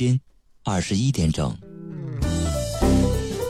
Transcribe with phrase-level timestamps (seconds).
[0.00, 0.18] 颠，
[0.64, 1.54] 二十一点整。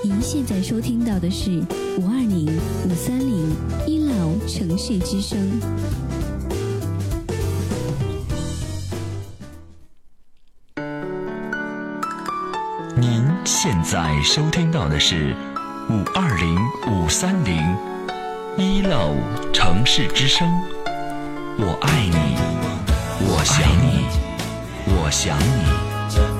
[0.02, 1.60] 您现在收听到的是
[1.96, 2.44] 五二零
[2.84, 5.38] 五三零一老城市之声。
[12.96, 15.36] 您现在收听到的是
[15.88, 16.58] 五二零
[16.92, 17.62] 五三零
[18.58, 19.14] 一楼
[19.52, 20.48] 城市之声。
[21.58, 22.16] 我爱你，
[23.28, 24.04] 我想你，
[24.96, 26.39] 我想你。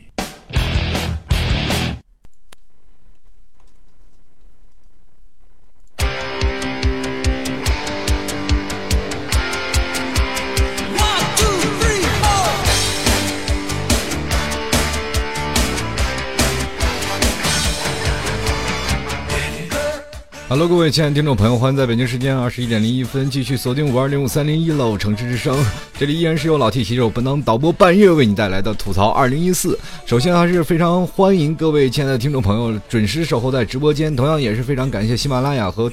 [20.51, 25.57] Hello，各位亲爱的听众朋友，欢迎在北京时间二十一点零一分继续锁定五二零五三零一楼城市之声。
[25.93, 29.79] 这里依然是由老 T 携手本档导播半月为你带来的吐槽二零一四。
[30.05, 35.89] 首先还是非常欢迎各位亲爱的听众朋友准时守候在直播间，同样也是非常感谢喜马拉雅和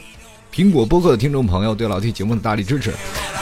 [0.53, 2.93] 苹果播客的听众朋友对老 T 节目的大力支持。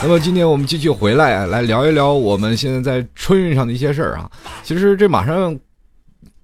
[0.03, 4.29] 那么今天我们继续回来来聊一聊我们现在在春运上的一些事儿啊。
[4.61, 5.57] 其实这马上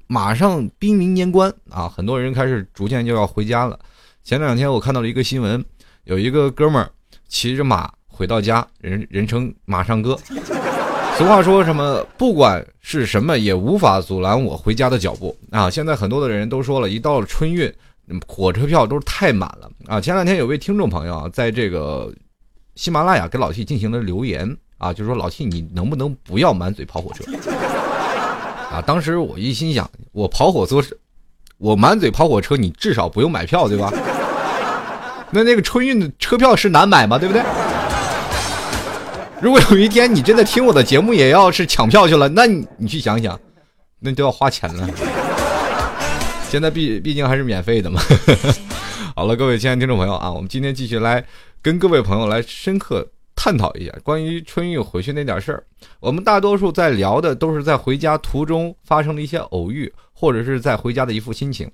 [0.08, 3.78] 马上兵临年关啊，很多人开始逐渐就要回家了。
[4.24, 5.64] 前两天我看到了一个新闻，
[6.06, 6.90] 有一个哥们儿
[7.28, 10.18] 骑着马回到家，人人称马上哥。
[11.18, 15.70] 俗话说什么，不管是什么，也无法阻拦我回家的脚步啊！
[15.70, 17.72] 现在很多的人都说了，一到了春运，
[18.26, 20.00] 火车票都是太满了啊！
[20.00, 22.10] 前两天有位听众朋友啊，在这个
[22.76, 27.26] 喜马拉雅给老 T 进行了留言啊，就说老 T 你能不能不要满嘴跑火车
[28.72, 28.82] 啊？
[28.88, 30.82] 当时我一心想，我跑火车。
[31.60, 33.90] 我满嘴跑火车，你至少不用买票，对吧？
[35.34, 37.18] 那那个春运的车票是难买吗？
[37.18, 37.42] 对不对？
[39.42, 43.38] 如果有一天你真的听我的节目也要是抢票去了，那你你去想想，
[44.00, 44.88] 那都要花钱了。
[46.50, 48.00] 现在毕毕竟还是免费的嘛。
[49.16, 51.26] 好了，各位亲爱的听众朋友啊，我们今天继续来
[51.62, 53.06] 跟各位朋友来深刻
[53.36, 55.64] 探讨一下关于春运回去那点事儿。
[56.00, 59.92] 我们大多数在聊的都是在回家途中发生的一些偶遇。
[60.24, 61.70] 或者是在回家的一副心情。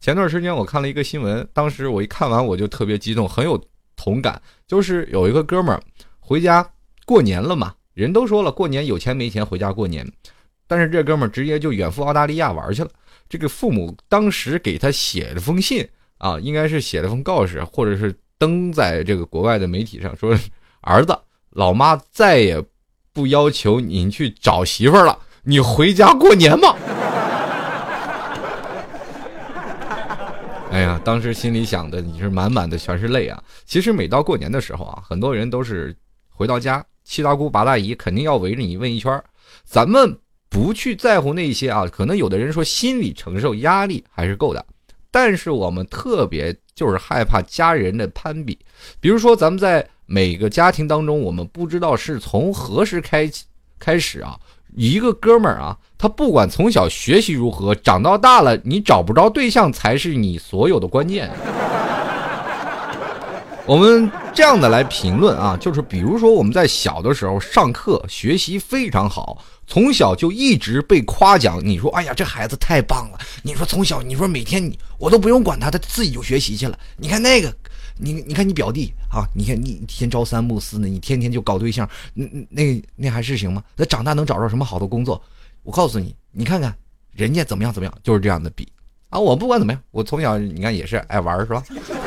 [0.00, 3.56] 前段时间我看了一个新闻，当时我一看完我就特别激动，很有
[3.94, 4.42] 同感。
[4.66, 5.80] 就是有一个哥们儿
[6.18, 6.68] 回家
[7.06, 10.04] 过年了嘛，人都说了过年有钱没钱回家过年，
[10.66, 12.90] 但是这哥们儿直接就远赴澳大利亚玩去了。
[13.28, 15.88] 这个父母当时给他写了封信
[16.18, 20.36] 啊，应该是写了封告示，或者是登在这个国外的媒体上说
[20.82, 21.16] ：“儿子，
[21.50, 22.60] 老妈再也
[23.12, 26.76] 不要求您去找媳妇儿了，你回家过年吧。”
[30.72, 33.44] 哎呀，当时心里想的你是满满的全是泪啊！
[33.66, 35.94] 其实每到过年的时候啊，很多人都是
[36.30, 39.22] 回到家，七大姑八大姨肯定要围着你问一圈儿
[39.64, 40.18] 咱们
[40.48, 44.64] 不去在乎那些啊，可能有的人说心理承受压力还是够的，
[45.10, 48.58] 但是我们特别就是害怕家人的攀比。
[48.98, 53.30] 比如说，咱们在每个家庭当中，我们不知道是从何时开
[53.78, 54.40] 开始啊。
[54.74, 61.30] 一个哥们儿啊，他不管从小学习如何，长到大了，你找不着对象才是你所有的关键。
[63.64, 71.60] 我们这样的来评论啊，就是比如说我们在小的时候上课学习非常好，从小就一直被夸奖。
[71.64, 73.18] 你说，哎呀，这孩子太棒了。
[73.44, 76.76] 你说从小，你说每天你我都不用管他，他自己就学习去了。
[76.96, 77.54] 你看那个。
[77.98, 83.62] 你你看你表弟啊，你看你天朝三暮四呢，你天天就搞对象，那那那还是行吗？
[83.76, 85.22] 那长大能找着什么好的工作？
[85.62, 86.74] 我告诉你，你看看
[87.12, 88.66] 人家怎么样怎么样，就是这样的比
[89.08, 89.18] 啊！
[89.18, 91.62] 我不管怎么样，我从小你看也是爱玩是吧？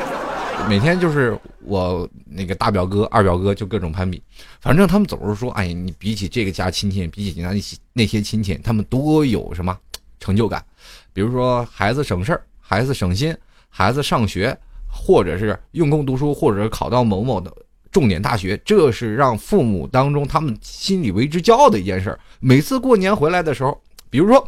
[0.68, 4.22] 每天就是我那个大表哥、二表哥就各种攀比，
[4.60, 9.76] 反正他们总是说，哎，你比起这个家亲戚，比起那些那些亲戚，他们多有什么
[10.20, 10.64] 成就感？
[11.12, 13.36] 比如说孩子省事儿，孩子省心，
[13.68, 14.56] 孩子上学。
[14.98, 17.54] 或者是用功读书，或者是考到某某的
[17.96, 22.20] 重点大学，这是让父母当中他们心里为之骄傲的一件事儿。
[22.40, 24.46] 每次过年回来的时候，比如说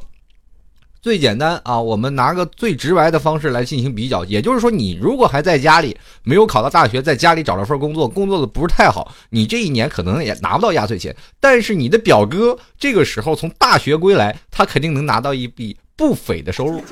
[1.00, 11.17] 最简单啊，我们拿个最直白的方式来进行比较，也就是说，你如果还在家里没有考到大学，在家里找了份工作，工作的不是太好，你这一年可能也拿不到压岁钱。
[11.41, 16.83] 但是你的表哥这个时候从大学归来，他肯定能拿到一笔不菲的收入。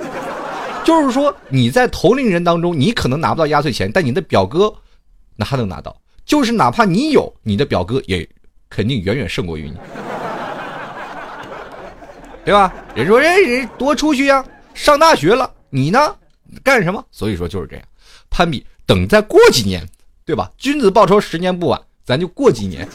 [0.87, 4.73] 就是说，你在同龄人当中，你可能拿不到压岁钱，但你的表哥，
[5.37, 5.95] 那他能拿到。
[6.27, 8.29] 就是哪怕你有，你的表哥也
[8.69, 9.77] 肯定远远胜过于你，
[12.45, 12.75] 对吧？
[12.95, 14.45] 人说人人多出去呀，
[14.75, 16.15] 上大学了，你呢
[16.65, 17.03] 干什么？
[17.13, 17.85] 所以说就是这样，
[18.29, 19.87] 攀比，等再过几年，
[20.25, 20.51] 对吧？
[20.59, 22.87] 君子报仇，十年不晚，咱就过几年。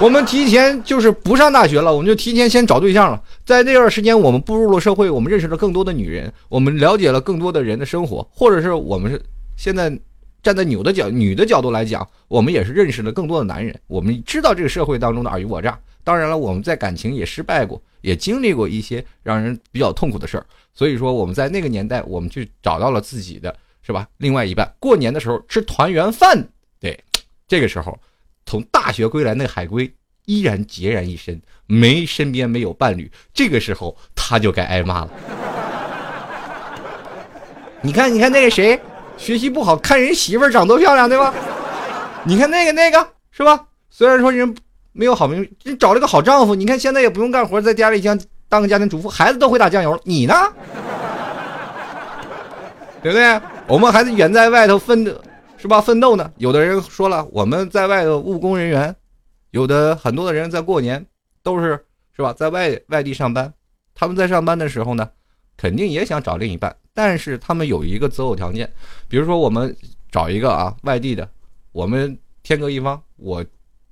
[0.00, 3.22] 我们提前就是不上大学了，我们就提前先找对象了。
[3.46, 9.22] 在那段时间，我们步入了社会，我们认识了更多的女人，我们了解了更多的人的生活，或者是我们是
[9.56, 9.96] 现在
[10.44, 13.74] 站在女的角女的角度来讲，我们也是认识了更多的男人。
[13.88, 15.76] 我们知道这个社会当中的尔虞我诈。
[16.04, 20.44] 当然了，我们在感情也失败过，也经历过一些让人比较痛苦的事儿。
[20.74, 24.06] 所以说，我们在那个年代，我们去找到了自己的是吧？
[24.18, 26.46] 另外一半，过年的时候吃团圆饭，
[26.78, 27.02] 对，
[27.48, 27.98] 这个时候。
[28.46, 29.90] 从大学归来，那海龟
[30.26, 33.10] 依然孑然一身，没身边没有伴侣。
[33.32, 35.10] 这个时候，他就该挨骂了。
[37.80, 38.78] 你看，你看那个谁，
[39.16, 41.32] 学习不好，看人媳妇长多漂亮，对吧？
[42.24, 43.66] 你看那个那个，是吧？
[43.90, 44.54] 虽然说人
[44.92, 46.54] 没有好名，人找了个好丈夫。
[46.54, 48.18] 你看现在也不用干活，在家里将
[48.48, 49.98] 当个家庭主妇，孩子都会打酱油。
[50.04, 50.34] 你呢？
[53.02, 53.40] 对不对？
[53.66, 55.12] 我们还是远在外头奋斗。
[55.56, 55.80] 是吧？
[55.80, 56.30] 奋斗呢？
[56.36, 58.94] 有的人说了，我们在外的务工人员，
[59.50, 61.06] 有的很多的人在过年
[61.42, 61.82] 都是
[62.14, 63.50] 是吧，在外外地上班。
[63.94, 65.08] 他们在上班的时候呢，
[65.56, 68.72] 肯定也想找另一半，但是他们有一个择偶条件，
[69.08, 69.76] 比如说我们
[70.12, 71.28] 找一个啊外地的，
[71.72, 73.44] 我们天各一方，我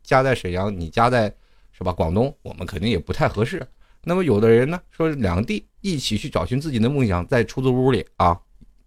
[0.05, 1.33] 家在沈阳，你家在
[1.73, 3.67] 是吧广东，我们肯定也不太合适。
[4.05, 8.39] 那么有的人呢，说两地一起去找寻自己的梦想，在出租屋里啊，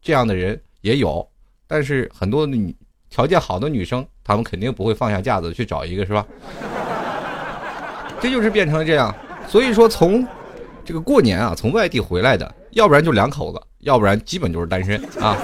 [0.02, 1.28] 这样的人也有。
[1.68, 2.74] 但是很多女
[3.10, 6.26] 条件好的女生，她们肯定不会放下架子去找一个，是吧？
[8.22, 9.14] 这就是变成了这样。
[9.48, 10.26] 所以说，从
[10.86, 15.38] 这个过年啊，从外地回来的，要不然就两口子，要不然基本就是单身 啊。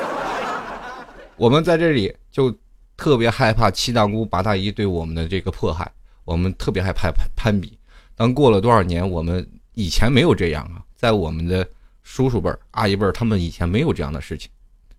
[1.37, 2.55] 我们在这里就
[2.97, 5.89] 特别害怕七大姑八大姨对我们的这个迫害，
[6.25, 7.77] 我们特别害怕攀攀比。
[8.15, 11.67] 当过了多少年，我们以前没有这样啊，在我们的
[12.03, 14.49] 叔叔辈儿、阿姨辈儿，他们以前没有这样的事情，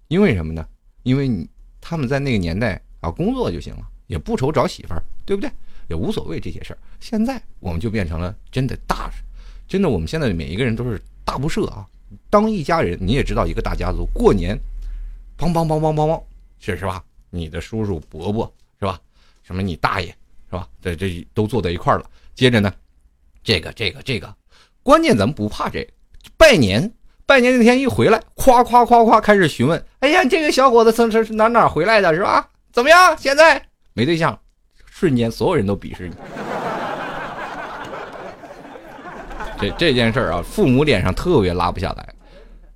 [0.08, 0.64] 因为什么呢？
[1.02, 1.48] 因为你
[1.80, 5.50] 他们在那个年代啊，工作就行了，也不愁找媳妇儿，对不对？
[5.88, 6.78] 也无所谓这些事儿。
[7.00, 9.10] 现在我们就变成了真的大，
[9.68, 11.86] 真的我们现在每一个人都是大不赦啊。
[12.30, 14.58] 当一家人，你也知道一个大家族过年，
[15.38, 16.22] 梆梆梆梆梆梆，
[16.58, 17.02] 是是吧？
[17.30, 19.00] 你的叔叔伯伯是吧？
[19.42, 20.08] 什么你大爷
[20.50, 20.68] 是吧？
[20.80, 22.04] 这这都坐在一块了。
[22.34, 22.72] 接着呢，
[23.42, 24.34] 这个这个这个，
[24.82, 25.86] 关键咱们不怕这
[26.36, 26.92] 拜年。
[27.24, 29.82] 拜年那天一回来，夸夸夸夸开始询问。
[30.00, 32.50] 哎呀，这个小伙子从从哪哪回来的，是吧？
[32.72, 33.16] 怎么样？
[33.16, 34.38] 现在没对象，
[34.84, 36.14] 瞬间所有人都鄙视你。
[39.62, 42.14] 这这件事儿啊，父母脸上特别拉不下来。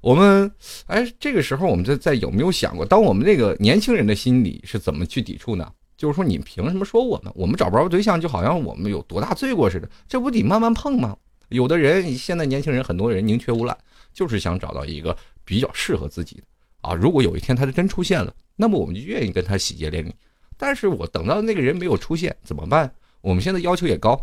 [0.00, 0.49] 我们
[0.87, 5.69] 哎，这个时候我们在在有没有想过，当我们这个年轻人的心理是怎么去抵触呢？
[5.97, 7.33] 就是说，你凭什么说我们？
[7.35, 11.17] 我们找不着对象，就好像我们有多大罪过似的，这不得慢慢碰吗？
[11.49, 13.77] 有的人现在年轻人很多人宁缺毋滥。
[14.12, 16.43] 就是想找到一个比较适合自己的
[16.81, 16.94] 啊！
[16.94, 20.11] 如果有一天他是真出现了，那么我们就愿意跟他喜结连理。
[20.56, 22.91] 但是我等到那个人没有出现怎么办？
[23.21, 24.19] 我们现在要求也高，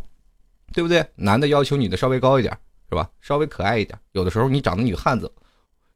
[0.73, 1.05] 对不对？
[1.15, 2.57] 男的要求女的稍微高一点，
[2.89, 3.09] 是吧？
[3.21, 3.97] 稍微可爱一点。
[4.11, 5.31] 有的时候你长得女汉子，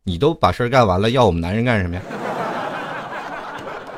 [0.03, 2.01] 你都把事儿干完了，要我们男人干什么呀？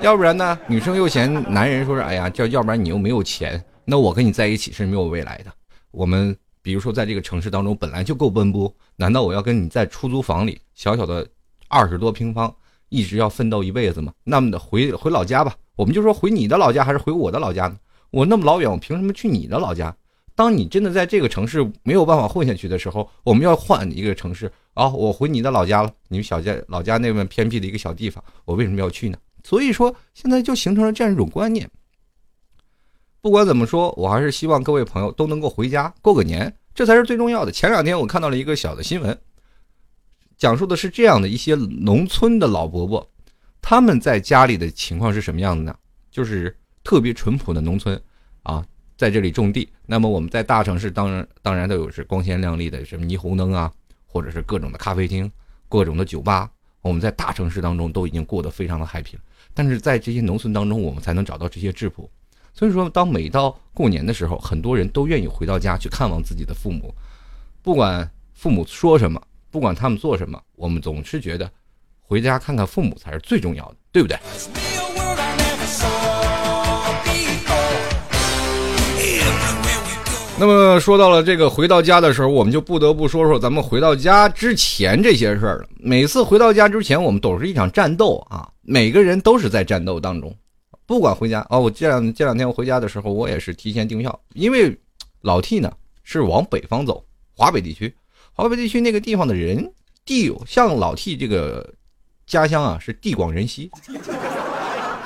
[0.01, 0.57] 要不然呢？
[0.67, 5.51] 女生又嫌男人说是哎呀，叫要不然你又没有钱，那我跟你在一起是没有未来的。
[5.91, 6.35] 我们。
[6.61, 11.25] 比如说，在这个城市当中本来就够奔波，难道我要跟你在出租房里小小的
[11.69, 12.53] 二十多平方，
[12.89, 14.11] 一直要奋斗一辈子吗？
[14.25, 17.77] 那么的回回老家吧，我们就说回你的老家还是回我的老家呢？
[18.11, 19.95] 我那么老远，我凭什么去你的老家？
[20.39, 24.87] 当你真的在这个城市没有办法混下去的时候，我们要换一个城市啊！
[24.87, 29.17] 我回你的老家了，你们小家老家那边偏僻的一个小地方，我为什么要去呢？
[29.43, 31.69] 所以说，现在就形成了这样一种观念。
[33.19, 37.51] 不管怎么说，我还是希望各位朋友都能够回家过个年，这才是最重要的。
[37.51, 39.19] 前两天我看到了一个小的新闻，
[40.37, 43.05] 讲述的是这样的一些农村的老伯伯，
[43.61, 45.75] 他们在家里的情况是什么样的呢？
[46.09, 48.01] 就是特别淳朴的农村
[48.43, 48.65] 啊，
[48.99, 49.69] 在这里种地。
[49.85, 53.71] 那么我们在大城市，当然当然都有是光鲜亮丽的什么霓虹灯啊，
[54.05, 55.31] 或者是各种的咖啡厅、
[55.69, 56.51] 各种的酒吧。
[56.81, 59.21] 我们在大城市当中都已经过得非常的 happy 了，
[59.53, 62.09] 但是在这些农村当中，我们才能找到这些质朴。
[62.53, 66.93] 所以说，当每到过年的时候，很多人都愿意回到家去看望自己的父母，
[67.61, 71.49] 不管父母说什么，不管他们做什么，我们总是觉得
[72.01, 74.98] 回家看看父母才是最重要的，对不对？
[80.39, 85.67] 那么说到了这个回到家的时候，我们就不得不说说咱们回到家之前这些事儿了。
[85.75, 90.33] 每次回到家之前，我们都是一场战斗啊，每个人都是在战斗当中。
[90.85, 94.73] 不管回家哦，我这两这两天我回家的时候，我也是提前订票，因为
[95.23, 95.69] 老 T 呢
[96.03, 97.03] 是往北方走，
[97.35, 97.93] 华北地区，
[98.31, 99.69] 华北地区那个地方的人
[100.05, 101.69] 地像老 T 这个
[102.25, 103.69] 家乡啊是地广人稀。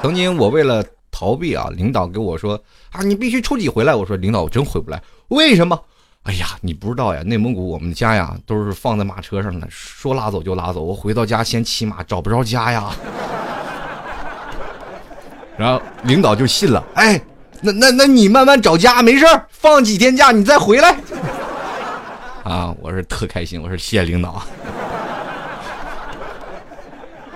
[0.04, 2.54] 曾经我为了逃避啊，领导给我说
[2.92, 3.96] 啊，你必须初几回来。
[3.96, 5.02] 我说领导，我真回不来，
[5.34, 5.80] 为什么？
[6.24, 10.82] 哎呀，你不知道呀，内蒙古我们家呀都是放在马车上的，说拉走就拉走。
[10.82, 12.90] 我回到家先骑马，找不着家呀。
[15.58, 17.22] 然后领导就信了，哎，
[17.62, 20.96] 那那那你慢慢找家，没事放几天假你再回来。
[22.44, 24.42] 啊，我是特开心，我说谢谢领导。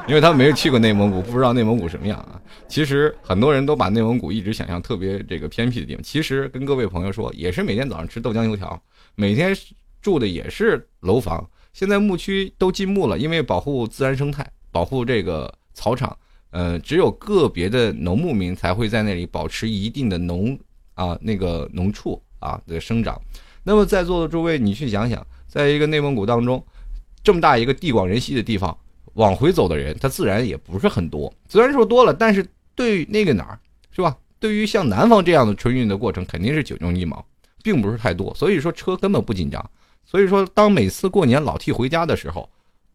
[0.07, 2.39] 因为他没有去过内蒙古，不知道内蒙古什么样啊。
[2.69, 8.81] 其实很多人都把内蒙古一直想象特别这个偏僻的地方，其实跟各位朋友说，也是每天早上吃豆浆油条，
[9.15, 9.53] 每天
[10.01, 11.45] 住的也是楼房。
[11.73, 16.17] 现在牧区都禁牧了，因为保护自然生态，保护这个草场，
[16.51, 20.57] 呃，只有个别的农牧民才会在那里保持一定的农
[20.93, 23.21] 啊那个农畜啊的生长。
[23.63, 26.65] 那么在座的诸位，你去想想，在一个内蒙古当中，
[27.21, 28.75] 这么大一个地广人稀的地方。
[29.17, 31.31] 往回走的人，他自然也不是很多。
[31.49, 32.45] 虽然说多了，但是
[32.75, 33.59] 对于那个哪儿，
[33.91, 34.15] 是吧？
[34.39, 37.25] 对于像南方这样的春运的过程，肯定是九牛一毛，
[37.63, 38.31] 并不是太多。
[38.35, 39.63] 所以说车根本不紧张。
[40.05, 42.47] 所以说，当每次过年老 T 回家的时候，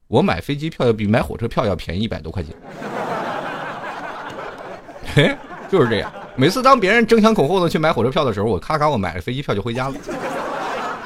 [0.06, 2.54] 我买飞机票要比买火车票要便宜一百多块钱。
[5.14, 5.36] 嘿，
[5.68, 6.12] 就是这样。
[6.36, 9.96] 每次当别人争先恐后的去买火车票的时候，我咔咔我买了飞机票就回家了。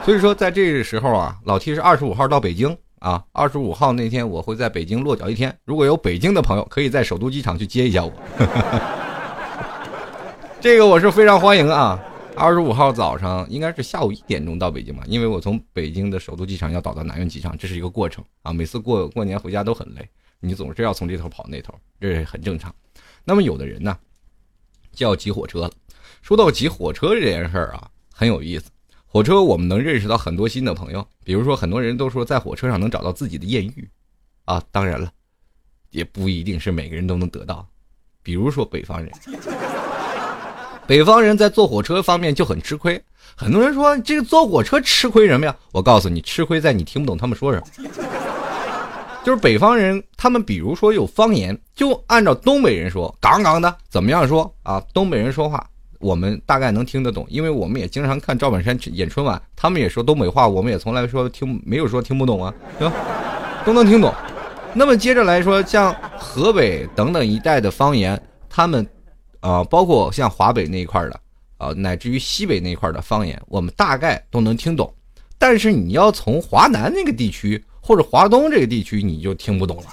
[0.04, 2.76] 所以说，在这个时候啊，老 T 是二十五号到北京。
[3.06, 5.56] 啊，二十五号那天我会在北京落脚一天。
[5.64, 8.12] 如果有北京的朋友，可以在首都机场去接一下我。
[10.60, 12.02] 这个我是非常欢迎啊！
[12.34, 18.52] 二十五号早上应该是下午一点钟到北京吧，因为我从北京的首都机场要倒到南苑机场，这是一个过程啊。
[18.52, 20.08] 每次过过年回家都很累，
[20.40, 22.74] 你总是要从这头跑那头，这是很正常。
[23.22, 23.96] 那么有的人呢，
[24.92, 25.70] 就要挤火车了。
[26.22, 28.68] 说到挤火车这件事儿啊，很有意思。
[29.16, 33.88] 火车，我们能认识到很多新的朋友，比如说很多人都说在火车上能找到自己的艳遇，
[34.44, 35.10] 啊，当然了，
[35.90, 37.66] 也不一定是每个人都能得到。
[38.22, 39.10] 比如说北方人，
[40.86, 43.02] 北方人在坐火车方面就很吃亏。
[43.34, 45.56] 很多人说这个坐火车吃亏什么呀？
[45.72, 47.66] 我告诉你，吃亏在你听不懂他们说什么。
[49.24, 54.78] 就是北方人，他们比如说有方言，就按照东北人说，杠杠的怎么样说啊？
[54.92, 55.66] 东北人说话。
[55.98, 62.94] 我们大概能听得懂，因为我们也经常看赵本山演春晚，他们也说东北话，我们也从来说听没有说听不懂啊，对吧？
[63.64, 64.12] 都能听懂。
[64.74, 68.86] 那么接着来说，像河北等等一带的方言，他们
[69.40, 71.20] 啊，包括像华北那一块的
[71.56, 74.92] 啊，乃至于西北那一块的方言，我们大概都能听懂。
[75.38, 79.84] 但是你要从华南那个地区或者华东这个地区，你就听不懂了。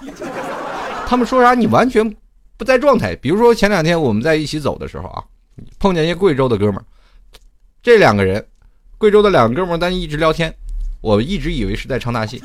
[1.07, 2.13] 他们说啥，你完全
[2.57, 3.15] 不在状态。
[3.15, 5.23] 比如说前两天我们在一起走的时候啊。
[5.79, 6.83] 碰见一贵州的哥们儿，
[7.81, 8.45] 这两个人，
[8.97, 10.53] 贵州的两个哥们儿，咱一直聊天，
[11.01, 12.43] 我一直以为是在唱大戏。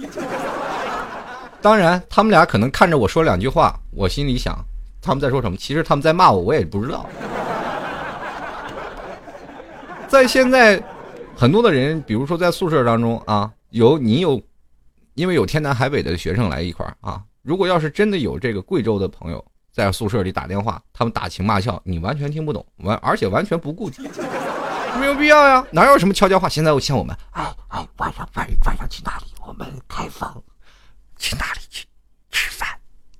[1.60, 4.58] 当然，他们俩可能看着我说两句话，我心里想
[5.00, 7.08] 他们在说什么，其实他们在骂我，我也不知道。
[10.06, 10.82] 在现在，
[11.36, 14.40] 很多的人，比如说在宿舍当中啊，有你有，
[15.14, 19.44] 因为有天南海北的学生来一块儿啊，如果要是真的有这个贵州的朋友。
[19.72, 24.02] 在宿舍里打电话，他们打情骂俏，你完全听不懂，完而且完全不顾及，
[24.98, 26.48] 没有必要呀，哪有什么悄悄话？
[26.48, 29.26] 现在我像我们，哎哎，晚上晚晚上去哪里？
[29.46, 30.42] 我们开房，
[31.16, 31.86] 去哪里去
[32.30, 32.68] 吃饭？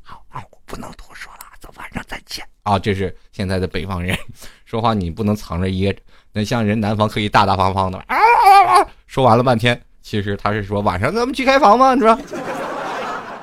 [0.03, 2.79] 好，哎，我不能多说了，咱晚上再见啊！
[2.79, 4.17] 这是现在的北方人
[4.67, 6.01] 说话，你不能藏着掖着，
[6.33, 8.89] 那像人南方可以大大方方的啊啊啊！
[9.07, 11.95] 说完了半天，其实他是说晚上咱们去开房吗？
[11.95, 12.19] 你说？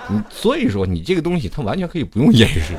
[0.10, 2.74] 你所以说，你这个东西它完全可以不用掩饰。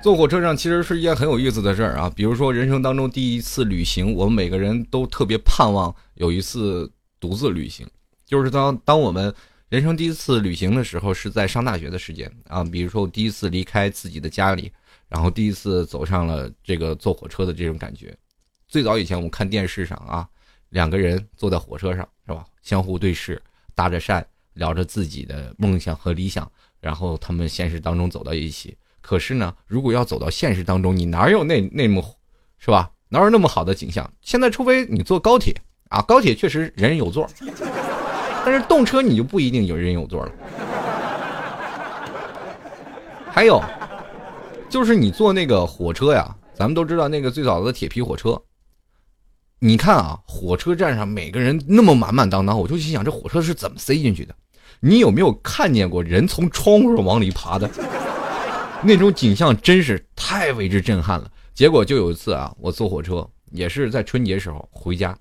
[0.00, 7.86] 坐火车上其实是一件很有意思的事儿啊，比如说人生当中第一次旅行，我们每个人都特别盼望有一次独自旅行，
[8.24, 9.34] 就是当当我们
[9.68, 14.70] 人生第一次旅行的时候，是在上大学的时间啊，比如说我第一次离开自己的家里，
[15.08, 18.16] 然后第一次走上了这个坐火车的这种感觉。
[18.68, 20.26] 最早以前我们看电视上啊，
[20.68, 22.44] 两个人坐在火车上是吧？
[22.60, 23.40] 相互对视，
[23.74, 28.76] 搭着讪，聊着自己的梦想和理想，然后他们现实当中走到一起。
[29.00, 32.04] 可是呢，如果要走到现实当中，你哪有那那么，
[32.58, 32.90] 是吧？
[33.08, 34.12] 哪有那么好的景象？
[34.20, 35.54] 现在除非你坐高铁
[35.88, 37.26] 啊，高铁确实人人有座，
[38.44, 40.32] 但是动车你就不一定有人有座了。
[43.30, 43.62] 还有，
[44.68, 48.38] 就是你坐那个火车呀，咱们都知道那个最早的铁皮火车。
[49.60, 54.34] 你看啊，火车站上每个人那么满满当当，我就心想这火车是怎么塞进去的？
[54.80, 57.68] 你有没有看见过人从窗户往里爬的？
[58.82, 61.28] 那种景象真是太为之震撼了。
[61.52, 65.16] 结果就有一次啊，我坐火车，也是在春节时候回家，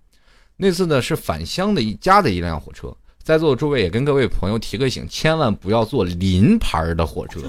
[0.56, 2.96] 那次呢是返乡的一家的一辆火车。
[3.24, 7.42] 在座的诸位也跟各位朋友提个醒，千万不要坐临牌的火车，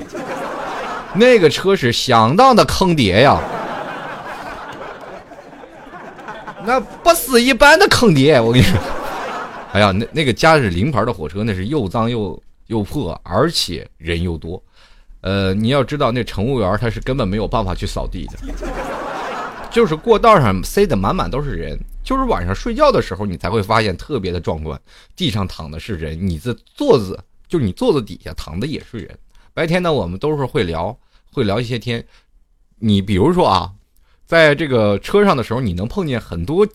[1.15, 3.39] 那个车是相当的坑爹呀，
[6.69, 8.79] 那不是一般的坑爹，我跟你说。
[9.73, 14.63] 哎呀，那那个加是临牌的火车，那是又脏又又破，而且人又多。
[15.23, 18.39] 呃，你要知道，那乘务员他是根本没有办法去扫地的，
[19.73, 21.79] 就是过道上塞得满满都是人。
[22.05, 24.79] 就是晚上睡觉的时候，你才会发现特别的壮观，
[25.17, 29.19] 地上躺的是人，你这座子就是你座子底下躺的也是人。
[29.55, 30.95] 白天呢，我们都是会聊，
[31.33, 32.05] 会聊一些天。
[32.79, 33.73] 你比如说啊，
[34.29, 36.69] 在这个车上的时候，你能碰见很多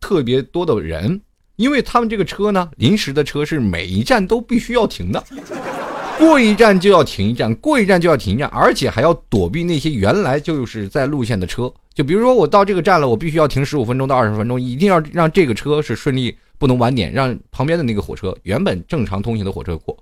[0.00, 1.20] 特别多的人，
[1.54, 5.24] 因为他们这个车呢，临时的车是每一站都必须要停的，
[6.18, 11.72] 过一站就要停一站，过一站就要停一站，而且还要躲避那些原来就是在路线的车。
[11.94, 19.96] 就比如说，我到这个站了，我必须要停十五分钟到二十分钟，一定要让这个车是顺利，不能晚点，让旁边的那个火车原本正常通行的火车过。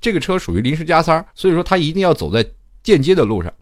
[0.00, 2.44] 这个车属于临时加塞儿，所以说它一定要走在
[2.82, 3.52] 间接的路上。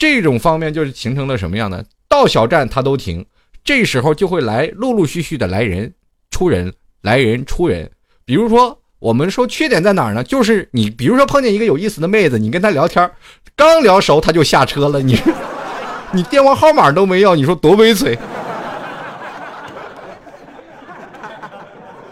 [0.00, 1.84] 这种方面就是形成了什么样呢？
[2.08, 3.26] 到小站它都停，
[3.62, 5.92] 这时候就会来陆陆续续的来人
[6.30, 7.90] 出人来人出人。
[8.24, 10.24] 比如说，我们说缺点在哪儿呢？
[10.24, 13.10] 就是你比如说碰见一个有意思的妹子，你跟她聊天，
[13.54, 15.20] 刚聊熟她就下车了，你。
[16.12, 18.18] 你电话号码都没要，你说多悲催。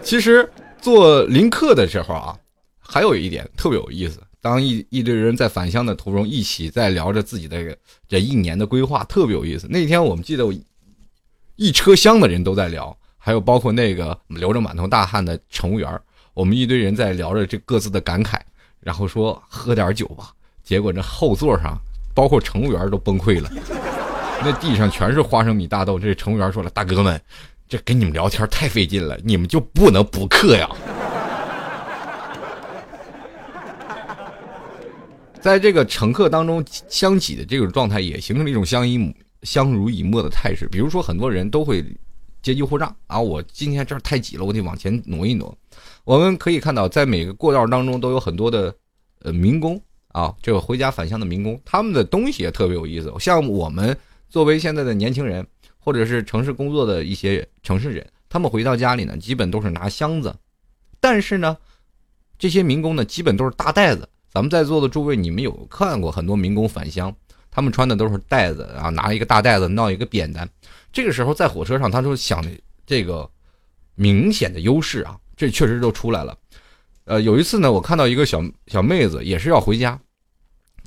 [0.03, 0.47] 其实
[0.79, 2.37] 做临客的时候啊，
[2.79, 4.21] 还有一点特别有意思。
[4.41, 7.77] 当一一堆人在返乡的途中，一起在聊着自己的
[8.09, 9.67] 这一年的规划，特别有意思。
[9.69, 10.53] 那天我们记得我，
[11.57, 16.01] 一车厢的人都在聊，还有包括那个流着满头大汗的乘务员，
[16.35, 18.39] 我们一堆人在聊着这各自的感慨，
[18.81, 20.33] 然后说喝点酒吧。
[20.63, 21.79] 结果这后座上。
[22.15, 23.49] 包括乘务员都崩溃了，
[24.43, 26.01] 那地上全是花生米大豆。
[26.01, 27.21] 这乘务员说了：“大哥们，
[27.69, 30.69] 这跟你们聊天太费劲了，你们就不能补课呀？”
[35.49, 40.69] 在这个乘客当中相挤的这种状态，也形成了一种相依相濡以沫的态势。
[40.69, 41.83] 比如说，很多人都会
[42.43, 45.57] 阶级互让啊，我今天这儿太挤了，我得往前挪一挪。
[46.05, 48.75] 我们可以看到，在每个过道当中都有很多的
[49.23, 49.81] 呃民工。
[50.09, 53.13] 啊，这个回家返乡的民工，他们的东西也特别有意思。
[53.21, 53.97] 像我们
[54.29, 55.47] 作为现在的年轻人，
[55.79, 60.35] 或者是城市工作的一些城市人，他们回到家里呢，基本都是拿箱子。
[60.99, 61.57] 但是呢，
[62.39, 64.09] 这些民工呢，基本都是大袋子。
[64.31, 67.15] 咱们在座的诸位，你们有看过很多民工返乡，
[67.51, 70.49] 他们穿的都是袋子啊，拿一个大袋子，闹一个扁担。
[70.93, 72.45] 这个时候在火车上，他就想
[72.87, 73.29] 这个
[73.95, 76.37] 明显的优势啊，这确实都出来了。
[77.05, 79.99] 呃，有一次呢，我看到一个小小妹子也是要回家，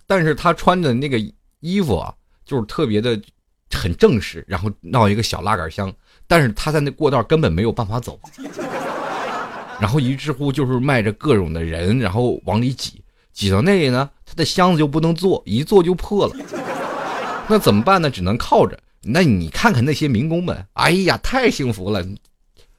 [0.05, 1.19] 但是她穿的那个
[1.61, 2.13] 衣服啊，
[2.45, 3.19] 就是特别的
[3.71, 5.91] 很正式，然后闹一个小拉杆箱，
[6.27, 8.19] 但是她在那过道根本没有办法走，
[9.81, 13.00] 然后于是乎就是迈着各种的人，然后往里挤，
[13.33, 16.35] 挤到那里呢，他的箱子就不能坐，一坐就破了，
[17.47, 18.09] 那怎么办呢？
[18.09, 18.77] 只能靠着。
[19.03, 22.05] 那你看看那些民工们，哎呀，太幸福了，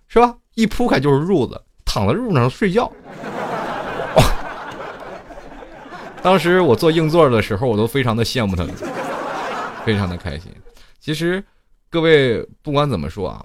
[0.07, 0.37] 是吧？
[0.55, 2.93] 一铺开就是褥子，躺在褥子上睡觉。
[6.23, 8.73] 当时我坐硬座的时候，我都非常的羡慕他们，
[9.85, 10.53] 非常的开心。
[11.01, 11.43] 其实，
[11.91, 13.45] 各位不管怎么说啊，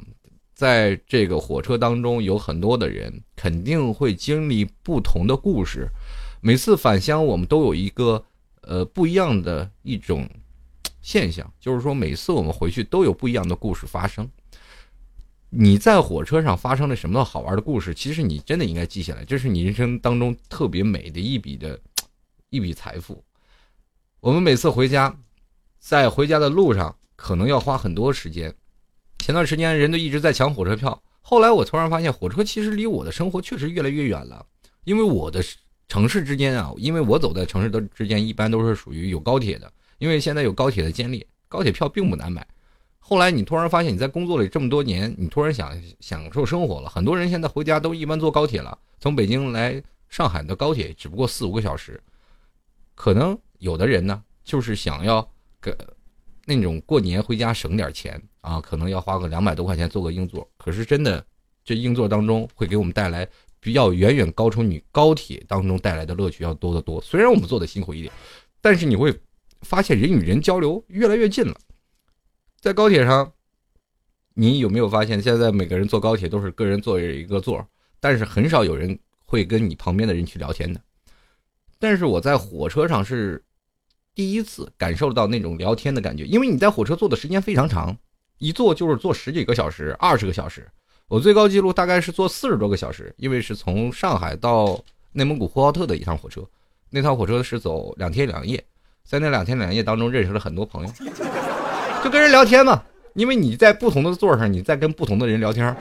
[0.53, 5.87] 在这个火车当中，有很多的人肯定会经历不同的故事。
[6.41, 8.23] 每次返乡，我们都有一个
[8.61, 10.29] 呃不一样的一种
[11.01, 14.29] 现象，就是说每次我们回去都有不一样的故事发生。
[15.49, 17.93] 你在火车上发生了什么好玩的故事？
[17.93, 21.79] 其实你真的应该记下来，这是你人生当中特别美的一笔的。
[22.49, 23.21] 一笔财富，
[24.21, 25.13] 我们每次回家，
[25.79, 28.55] 在回家的路上可能要花很多时间。
[29.19, 34.45] 前段时间人都一直在抢火车票，后来我突然发现，火车其实离我的生活确实越来越远了。
[34.85, 35.43] 因为我的
[35.87, 39.71] 城市之间啊，因为我走在城市的之间，一般都是属于有高铁的。
[39.97, 42.45] 因为现在有高铁的建立，高铁票并不难买。
[42.99, 46.89] 后来你突然发现，你在工作里这么多年，你突然想享受生活了。
[46.89, 51.99] 很多人现在回家都一般坐高铁了，从北京来上海的高铁只不过四五个小时。
[52.93, 55.27] 可能有的人呢，就是想要
[55.59, 55.75] 个
[56.45, 60.47] 那种过年回家省点钱啊，可能要花个两百多块钱坐个硬座。
[60.57, 61.25] 可是真的，
[61.63, 63.27] 这硬座当中会给我们带来
[63.59, 67.01] 比较远远高出你高铁当中带来的乐趣要多得多。
[67.01, 68.13] 虽然我们做的辛苦一点，
[68.61, 69.13] 但是你会
[69.61, 71.55] 发现人与人交流越来越近了。
[72.59, 73.33] 在高铁上，
[74.33, 77.67] 你有没有发现现在每个人坐高铁都是个人坐一个座，
[77.99, 80.81] 但是很少有人会跟你旁边的人去聊天的。
[81.79, 83.43] 但是我在火车上是
[84.15, 87.95] 第一次感受到那种聊天的感觉，因为你在火车坐的时间非常长，
[88.39, 90.67] 一坐就是坐十几个小时、二十个小时。
[91.09, 94.77] 我最高记录大概是坐四十多个小时，因为是从上海到
[95.13, 96.41] 内蒙古呼和浩特的一趟火车，
[96.89, 98.61] 那趟火车是走两天两夜，
[99.05, 100.91] 在那两天两夜当中认识了很多朋友，
[102.03, 105.73] 就跟人聊天嘛，因为你在不同的座上，你在跟不同的人聊天。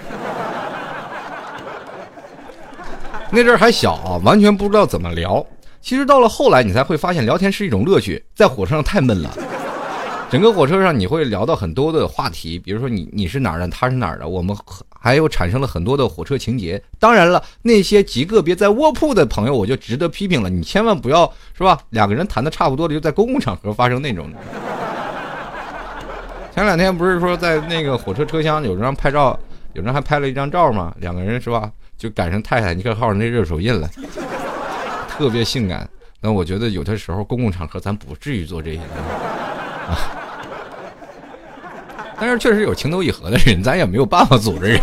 [3.33, 5.45] 那阵儿还小啊，完全不知道怎么聊。
[5.81, 8.25] 其实到了后来，你才会发现聊天是一种乐趣。
[8.33, 9.37] 在火车上太闷了，
[10.31, 14.57] 整个火车上你会聊到很多的话题，比如说你你是哪儿的，他是哪儿的，我们
[15.07, 16.83] 还有产生了很多的火车情节。
[16.99, 20.51] 当然了，那些极个别在卧铺的朋友，我就值得批评了。
[20.51, 21.79] 你千万不要是吧？
[21.91, 24.29] 两个人谈的差不多的，就在公共场合发生那种。
[26.53, 29.39] 前两天不是说在那个火车车厢有人拍照，
[29.75, 30.93] 有人还拍了一张照吗？
[30.99, 31.71] 两个人是吧？
[31.97, 33.89] 就赶上泰坦尼克号那热手印了，
[35.09, 35.89] 特别性感。
[36.21, 38.81] 但我觉得有的时候公共场合咱不至于做这些
[39.89, 40.26] 啊。
[42.19, 44.81] 但是确实有情投意合的人，咱也没有办法组织人。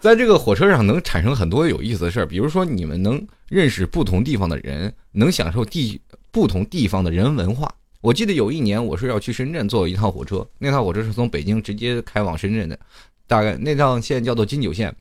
[0.00, 7.68] 在这个火车上能产生很多有意思的事儿，比如说你们能认识不同地方的人，能享受地不同地方的人文化。
[8.00, 12.78] 我记得有一年我是要去深圳坐一趟火车，那趟火车是从北京直接开往深圳的，
[13.26, 14.94] 大概那趟线叫做金九线。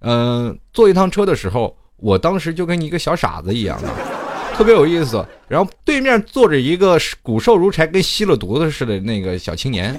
[0.00, 3.88] 嗯，坐一趟车的时候，我当时就跟一个小傻子一样的，
[4.54, 5.24] 特别有意思。
[5.48, 9.98] 然后对面坐着一个骨瘦如柴、跟吸了毒的似的那个小青年。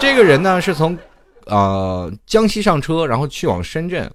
[0.00, 0.96] 这个人呢是从，
[1.46, 4.10] 呃江西上车，然后去往深圳。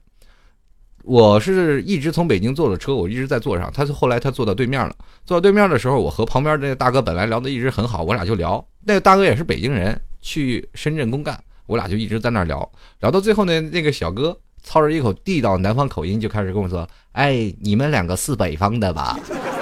[1.04, 3.70] 我是一直从北京坐的车，我一直在坐上。
[3.74, 8.66] 他是后来他坐到对面了，坐到对面的时候，我和旁边那个大哥本来聊的一直很好，我俩就聊。
[8.86, 12.72] 那个大哥也是北京人，去深圳公干，我俩就一直在那聊。
[13.02, 14.38] 聊到最后呢，那个小哥。
[14.66, 19.20] 操着一口地道南方口音就开始跟我说：“哎，你们两个是北方的吧？”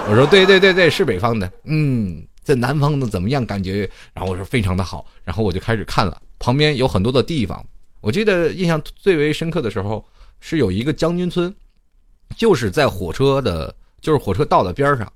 [0.08, 3.46] 我说：“对对对对，是北方的。”嗯，在南方的怎么样？
[3.46, 3.90] 感觉？
[4.14, 5.06] 然后我说非常的好。
[5.24, 7.66] 然后我就开始看了，旁边有很多的地方。
[8.02, 10.04] 我记得印象最为深刻的时候
[10.40, 11.54] 是有一个将军村，
[12.36, 15.12] 就是在火车的，就是火车道的边上，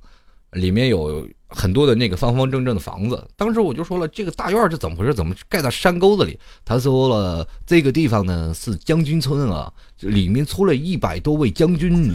[0.52, 1.28] 里面有。
[1.48, 5.14] 很多的那个方方正正的房子，当时我就说了，这个大院是怎么回事？
[5.14, 6.38] 怎么盖在山沟子里？
[6.66, 12.12] 他说了，这个地方呢是将军村啊，里面出了一百多位将军，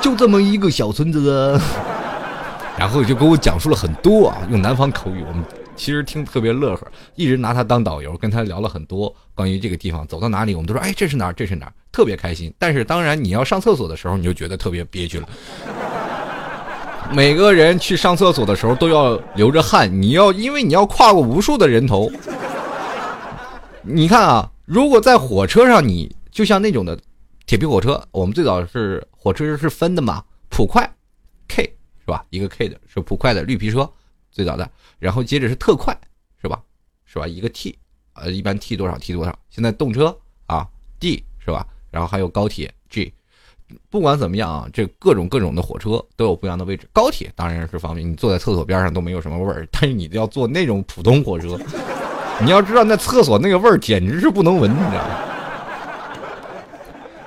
[0.00, 1.60] 就这么一个小村子。
[2.78, 6.86] 然后就给我讲述了很多啊，用南方口语，我们其实听特别乐呵，
[7.16, 11.32] 一直拿他当导游，跟他聊了很多关于这个地方，走到哪里我们都说，哎，这是哪儿？
[11.32, 11.72] 这是哪儿？
[11.90, 12.52] 特别开心。
[12.58, 15.28] 但是当然，你要上厕所的时候，你就觉得特别憋屈了。
[17.12, 22.10] 每个人去上厕所的时候都要流着汗，你要因为你要跨过无数的人头。
[23.82, 26.98] 你看啊，如果在火车上，你就像那种的
[27.46, 30.88] 铁皮火车，我们最早是火车是分的嘛，普快
[32.08, 32.24] 是吧？
[32.30, 33.86] 一个 K 的是普快的绿皮车，
[34.30, 34.66] 最早的，
[34.98, 35.94] 然后接着是特快
[36.40, 36.58] 是吧？
[37.04, 37.26] 是吧？
[37.26, 37.78] 一个 T，
[38.14, 39.38] 呃，一般 T 多少 T 多少？
[39.50, 40.16] 现在动车
[40.46, 40.66] 啊
[40.98, 41.66] D 是吧？
[41.90, 43.12] 然后还有高铁 G。
[43.90, 46.88] 不管怎么样啊，这各种各种的火车都有不一样的位置。
[46.94, 49.68] 高铁当然是方便，你坐在厕所边上都没有什么味儿。
[49.70, 51.60] 但是你要坐那种普通火车，
[52.40, 55.18] 你要知道那厕所那个味儿简直是不能闻，你知道吗？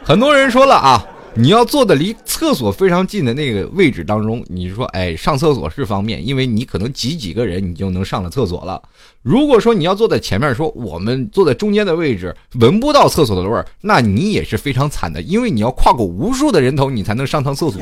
[0.03, 1.05] 很多人说了啊。
[1.33, 8.81] 你要坐的离厕所非常近的那个位置当中，你说，哎，上厕所是方便，因为你可能挤几个人，你就能上了厕所了。
[9.21, 17.81] 如果说你要坐在前面，说我们坐在中间的位置，闻不到厕所的味儿，那你也是非常惨的，因为你要跨过无数的人头，你才能上趟厕所。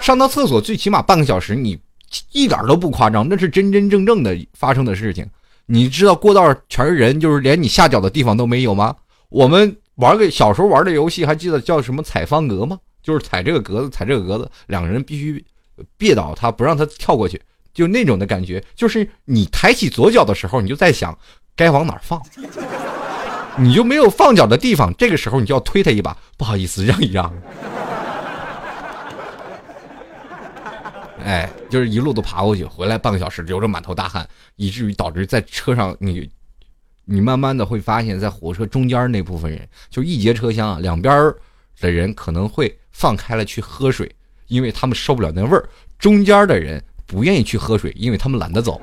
[0.00, 1.76] 上趟厕所最起码半个小时，你
[2.30, 5.26] 一点都不夸张，那是真真正正的发生的事情。
[5.66, 8.94] 你知道过道全是人，就是连你下脚的地方都没有吗？
[9.28, 9.76] 我们。
[9.96, 12.78] 玩个小时候玩的游戏，还记得叫什么踩方格吗？
[13.02, 15.44] 就是踩这个格子，踩这个格子，两个人必须
[15.96, 17.40] 别倒他，不让他跳过去，
[17.74, 18.64] 就那种的感觉。
[18.74, 21.16] 就是你抬起左脚的时候，你就在想
[21.56, 22.22] 该往哪放，
[23.58, 24.94] 你就没有放脚的地方。
[24.96, 27.32] 这个时候你就要推他一把，不好意思，让一让。
[31.24, 36.30] 哎，就是一路都爬过去，回来半个小时流着满头大汗，以至于导致在车上你。
[37.04, 41.32] 你慢慢的会发现，在火车中间那部分人，就一节车厢啊，两边
[41.80, 44.10] 的人可能会放开了去喝水，
[44.46, 45.62] 因为他们受不了那味儿；
[45.98, 48.80] 中间的人不愿意去喝水，因为他们懒得走。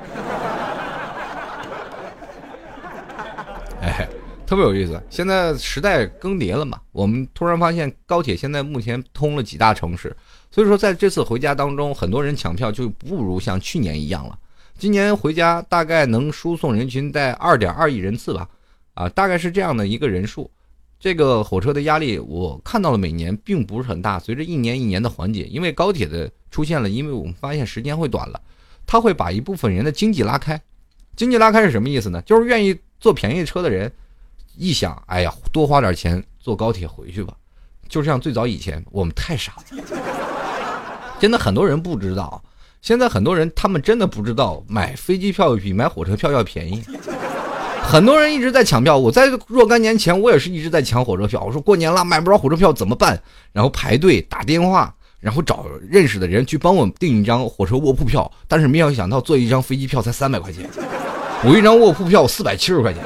[3.81, 4.07] 哎，
[4.45, 5.01] 特别有意思。
[5.09, 10.13] 现在时代更迭了嘛，我们突然发现高铁现在目前通了几大城市，
[10.51, 14.37] 所以说在这次回家当中，很多人抢票就不如像去年一样了。
[14.79, 18.47] 今年回家大概能输送人群在二点二亿人次吧，
[18.93, 20.49] 啊，大概是这样的一个人数。
[20.97, 24.17] 这个火车的压力我看到了，每年并不是很大。
[24.17, 28.39] 随着一年一年的缓解，因为高铁的出现了，因为我们发现时间会短了。
[28.87, 30.59] 他会把一部分人的经济拉开。
[31.17, 32.21] 经济拉开是什么意思呢？
[32.21, 33.91] 就是愿意坐便宜车的人，
[34.55, 37.33] 一想，哎呀，多花点钱坐高铁回去吧。
[37.89, 39.83] 就像最早以前，我们太傻了，
[41.19, 42.41] 真的很多人不知道。
[42.81, 46.83] 现在很多人他们真的不知道，买飞机票比买火车票要便宜。
[47.81, 51.43] 很多人一直在抢票，我在若干年前我也是一直在抢火车票。
[51.43, 53.19] 我说过年了买不着火车票怎么办？
[53.51, 58.31] 然后排队打电话，然后找认识的人去帮我订一张火车卧铺票。
[58.47, 60.69] 但是没有想到坐一张飞机票才三百块钱，
[61.43, 63.03] 我一张卧铺票四百七十块钱。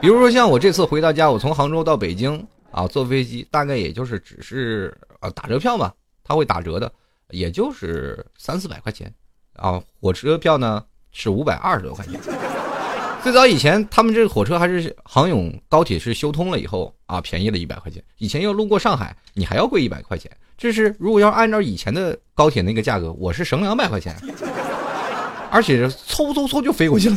[0.00, 5.92] 比如说像我这次回到家，我从杭州到北京啊，坐飞机大概也就是只是呃打折票嘛，
[6.28, 6.92] 他会打折的，
[7.30, 9.10] 也就是三四百块钱
[9.54, 9.82] 啊。
[9.98, 12.20] 火车票呢是五百二十多块钱。
[13.24, 18.02] 最早以前他们这个火车还是杭甬高铁是修通了以后啊，便宜了一百块钱。
[18.18, 20.30] 以前要路过上海，你还要贵一百块钱。
[20.56, 24.14] 这是如果要按照以前的高铁那个价格，我是省两百块钱，
[25.50, 27.16] 而且嗖嗖嗖就飞过去了，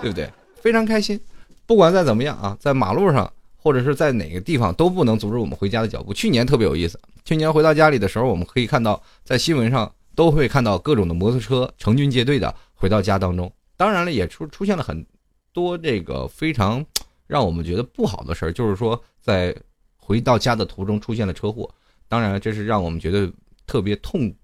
[0.00, 0.30] 对不对？
[0.60, 1.20] 非常开心。
[1.66, 3.30] 不管再怎么样啊，在马路上
[3.62, 6.12] 或者是在哪个地方都不能阻止我们回家的脚步。
[6.12, 13.50] 去年特别有意思，去年回到家里的时候，我们可以看到在新闻上都会看到各种的摩托车成群结队的回到家当中。
[13.76, 15.06] 当然了，也出出现了很
[15.52, 16.84] 多这个非常
[17.28, 19.54] 让我们觉得不好的事儿，就是说在
[19.96, 21.72] 回到家的途中出现了车祸。
[22.08, 23.32] 当然，这是让我们觉得
[23.64, 24.34] 特别痛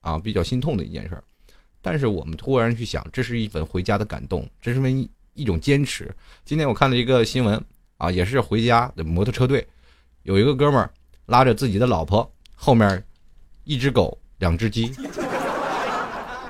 [0.00, 1.24] 啊，比较心痛的一件事儿。
[1.82, 5.08] 但是我们突然去想，这是一份回家的感动，这是为。
[5.34, 6.12] 一种坚持。
[6.44, 7.64] 今天我看了一个新闻
[7.98, 9.66] 啊，也是回家的摩托车队，
[10.22, 10.90] 有一个哥们儿
[11.26, 13.04] 拉着自己的老婆，后面
[13.64, 14.90] 一只狗，两只鸡。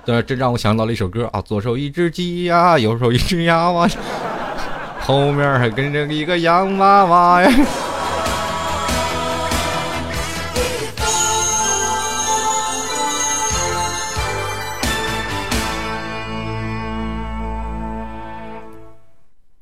[0.05, 3.89] 这这让我想到了一首歌啊，左手一只鸡呀，右手一只鸭哇，
[5.01, 7.51] 后面还跟着一个洋娃娃呀。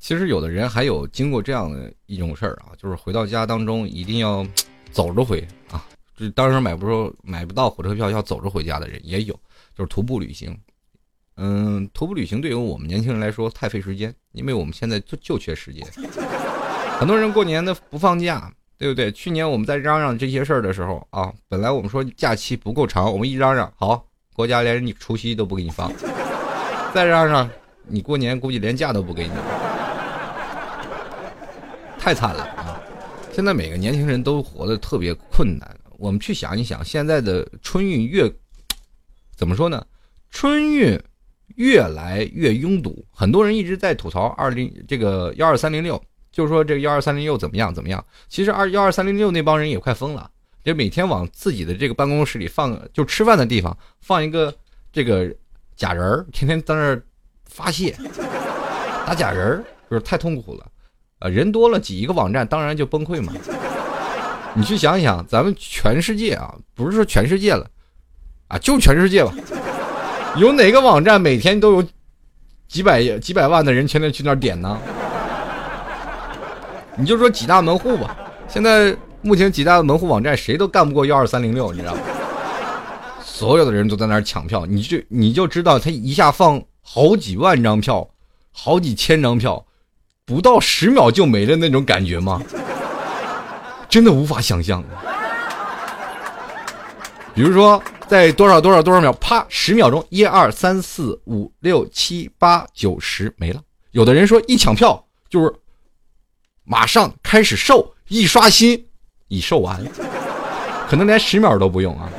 [0.07, 4.47] 其实有的人还有经过这样的一种事儿啊，就是回到家当中一定要
[4.89, 5.83] 走着回啊，
[6.15, 9.33] 就当时买不着买不到火车票要走着回家的人也有，
[9.75, 10.57] 就是徒步旅行。
[11.35, 15.85] 嗯，徒步旅行对于我们年轻人来说太费时间，因为我们现在就就缺时间。
[16.97, 19.11] 很多人过年的不放假，对不对？
[19.11, 25.91] 去年我们在嚷嚷这些事儿的时候啊，本来我们说假期不够长，我们一嚷嚷好，国家连你除夕都不给你放，
[26.93, 27.49] 再嚷嚷
[27.85, 29.33] 你过年估计连假都不给你。
[32.07, 32.79] 太惨了啊！
[33.33, 35.77] 现在每个年轻人都活得特别困难。
[35.97, 38.33] 我们去想一想，现在的春运越
[39.35, 39.85] 怎么说呢？
[40.29, 40.97] 春运
[41.57, 48.01] 越来越拥堵，很多人一直在吐槽二零这个幺二三零六，就是说这个幺二三零六怎么样怎么样。
[48.29, 50.31] 其实二幺二三零六那帮人也快疯了，
[50.63, 54.55] 就每天往自己的这个办公室里放，就吃饭的地方放一个
[54.93, 55.29] 这个
[55.75, 57.03] 假人儿，天天在那儿
[57.43, 57.93] 发泄，
[59.05, 60.65] 打假人儿，不是太痛苦了。
[61.19, 63.33] 啊，人多了挤一个网站，当然就崩溃嘛。
[64.53, 67.65] 你去想想，咱们全世界啊，不是说全世界了，
[68.47, 69.31] 啊，就全世界吧，
[70.37, 71.87] 有哪个网站每天都有
[72.67, 74.79] 几百几百万的人天天去那点呢？
[76.95, 82.01] 你就说几大门户吧，现在目前几大门户网站谁都干不过幺二三零六，你知道吗？
[83.23, 88.09] 所有的人都在那抢票，你就你就知道他一下放好几万张票，
[88.51, 89.63] 好几千张票。
[90.27, 92.41] 不到十秒就没了那种感觉吗？
[93.87, 94.83] 真的无法想象。
[97.33, 103.61] 比如说，在多少多少多少秒，啪，十秒钟，一二三四五六七八九十没了。
[103.91, 105.49] 有的人说一抢票就是
[106.65, 108.85] 马上开始售，一刷新
[109.29, 109.81] 已售完，
[110.89, 112.09] 可能连十秒都不用啊。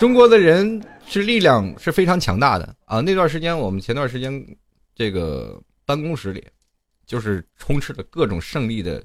[0.00, 0.82] 中国的人。
[1.20, 3.00] 是力量是非常强大的啊！
[3.00, 4.44] 那段时间，我们前段时间
[4.94, 6.46] 这个办公室里，
[7.04, 9.02] 就是充斥着各种胜利的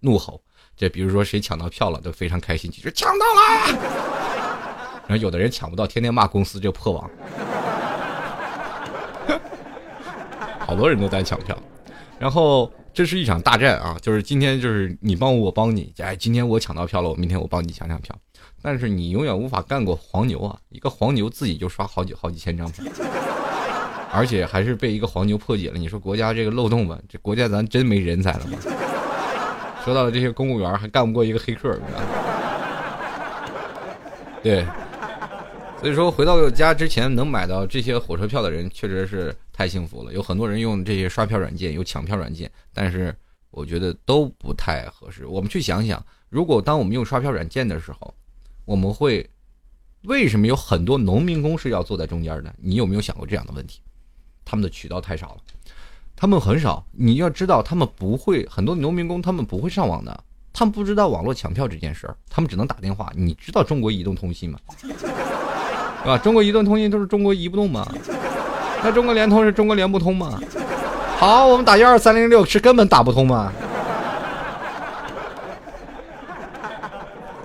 [0.00, 0.42] 怒吼。
[0.76, 3.42] 这比如说谁抢到票了，都非常开心，就是抢到了。
[5.08, 7.10] 然后有的人抢不到，天天骂公司这破网。
[10.58, 11.56] 好多人都在抢票，
[12.18, 13.96] 然后这是一场大战啊！
[14.02, 15.94] 就是今天就是你帮我，我帮你。
[15.98, 18.14] 哎，今天我抢到票了，我明天我帮你抢抢票。
[18.66, 20.58] 但是你永远无法干过黄牛啊！
[20.70, 22.84] 一个黄牛自己就刷好几好几千张票，
[24.12, 25.78] 而且还是被一个黄牛破解了。
[25.78, 26.98] 你说国家这个漏洞吧？
[27.08, 28.58] 这国家咱真没人才了吗？
[29.84, 31.78] 说到了这些公务员，还干不过一个黑客，
[34.42, 34.66] 对。
[35.80, 40.12] 所以说回到家之前能买到这些火车票的人，确实是太幸福了。
[40.12, 43.14] 有很多人用这些刷票软件，有抢票软件，但是
[43.52, 45.24] 我觉得都不太合适。
[45.24, 46.04] 我们去想想。
[46.28, 48.12] 如果当我们用刷票软件的时候，
[48.66, 49.28] 我们会
[50.02, 52.54] 为什么有很多农民工是要坐在中间的？
[52.58, 53.80] 你有没有想过这样的问题？
[54.44, 55.36] 他们的渠道太少了，
[56.14, 56.84] 他们很少。
[56.92, 63.10] 你要知道，他们不会很多农民工，他们不会上网的，他们不知道网络抢票这件事儿，他们只能打电话。
[63.16, 64.58] 你知道中国移动通信吗？
[66.04, 66.18] 啊？
[66.18, 67.88] 中国移动通信都是中国移不动吗？
[68.82, 70.40] 那中国联通是中国联不通吗？
[71.18, 73.52] 好，我们打幺二三零六是根本打不通吗？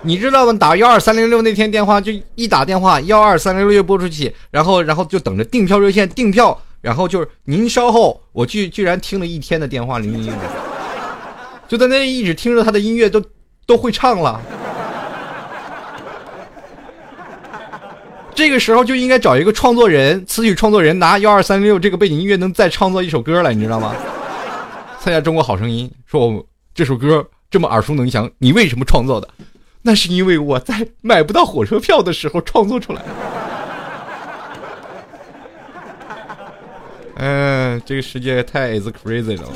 [0.04, 0.52] 你知道吗？
[0.52, 10.32] 打幺二三零六那天电话就一打电话，幺二三零六拨出去，然后然后就等着订票热线订票，然后就是您稍后，我居居然听了一天的电话铃音，
[11.68, 13.22] 就在那一直听着他的音乐都
[13.64, 14.40] 都会唱了。
[18.34, 23.94] 这个时候就应该找一个创作人，词曲创作人拿幺二三零六这个背景音乐能再创作一首歌了，你知道吗？
[24.98, 29.28] 参加中国好声音，说我这首歌这么耳熟能详，你为什么创作的？
[29.82, 33.08] 那是因为我在买不到火车票的时候创作出来的。
[37.16, 39.48] 嗯， 这个世界太 is crazy 了。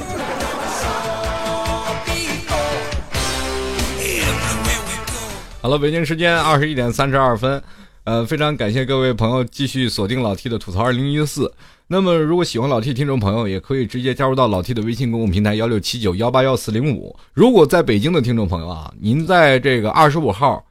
[5.62, 7.62] 好了，北京时间二十一点三十二分，
[8.06, 11.52] 呃，非常感谢各位朋友继续锁定老 T 的吐槽二零一四。
[11.88, 17.16] 那么，如果喜欢老 T 听众朋友，也可以直接加入到老 T 的微信公共平台幺六七九幺八幺四零五。
[17.34, 20.64] 如果在北京的听众朋友啊，您在这个二十五号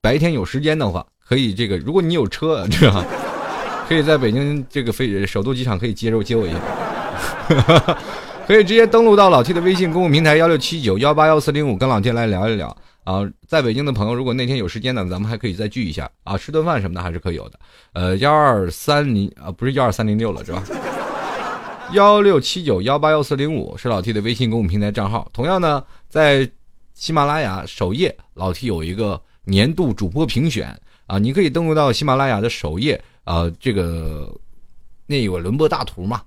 [0.00, 3.04] 白天有时间的话，可以这个，如果你有车，这样
[3.88, 6.58] 可以在北京这个飞首都机场可以接着接我一下，
[8.48, 12.76] 可以直接登录到老 T 的微信公共平台幺六七九幺八幺四零五，跟老 T 来聊一聊。
[13.04, 17.60] 啊，在北京的朋友，如果那天有时间呢，咱们还可以再聚一下啊，吃顿饭什么的还是可以有的。
[17.92, 20.64] 呃，幺二三零啊，不是幺二三零六了，是吧？
[21.92, 25.28] 幺六七九幺八幺四零五是老 T 的微信公共平台账号。
[25.34, 26.50] 同样呢，在
[26.94, 30.74] 喜马拉雅首页，老 T 有一个年度主播评选
[31.06, 34.34] 啊，你可以登录到喜马拉雅的首页啊，这个
[35.06, 36.22] 那有个轮播大图嘛，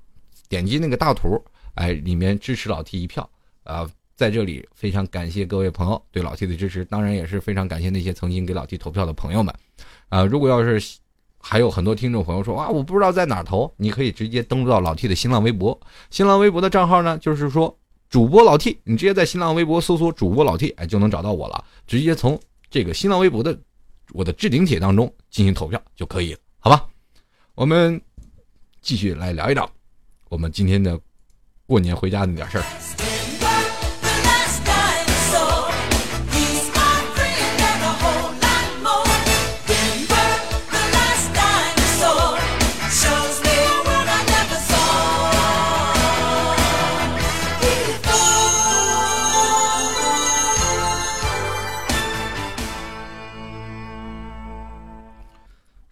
[0.48, 3.28] 点击那个大图，哎，里面支持老 T 一票
[3.64, 3.90] 啊。
[4.18, 9.54] 在这里非常感谢各位朋友对老 T 的支持，当然也是非常感谢那些曾经给老 T 投票的朋友们。
[10.10, 10.98] 啊，如果要是
[11.38, 17.78] 还有很多听众朋友说啊，我不知道在哪投，你可以直接登录到老 T 的新浪微博，新浪微博的账号呢，就是说
[18.10, 22.40] 主播老 T，你直接在新浪微博搜索主播老 T，哎，就能找到我了，直接从
[22.72, 23.56] 这个新浪微博的
[24.14, 26.88] 我的置顶帖当中进行投票就可以了，好吧？
[27.54, 28.02] 我们
[28.82, 29.70] 继续来聊一聊
[30.30, 31.00] 我们今天的
[31.68, 33.07] 过年回家那点事儿。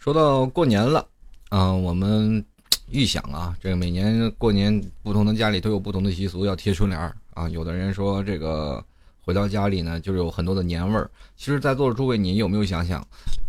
[0.06, 1.04] 说到过年了，
[1.50, 2.46] 啊，我们
[2.92, 7.50] 预想啊，这个每年过年不同的家里都有不同的习俗，要贴春联儿啊。
[7.50, 8.86] 有的人说这个
[9.20, 11.10] 回到家里呢，就是有很多的年味儿。
[11.36, 13.04] 其实，在座的诸位，你有没有想想，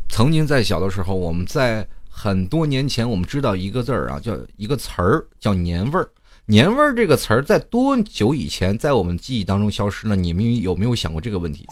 [0.08, 6.08] 曾经在小的时候，我们在很多年前，我们知道一个字儿啊，叫一个词儿，叫年味儿。
[6.46, 10.16] 年味儿这个词儿在多久以前在我们记忆当中消失了？
[10.16, 11.68] 你们有没有想过这个问题？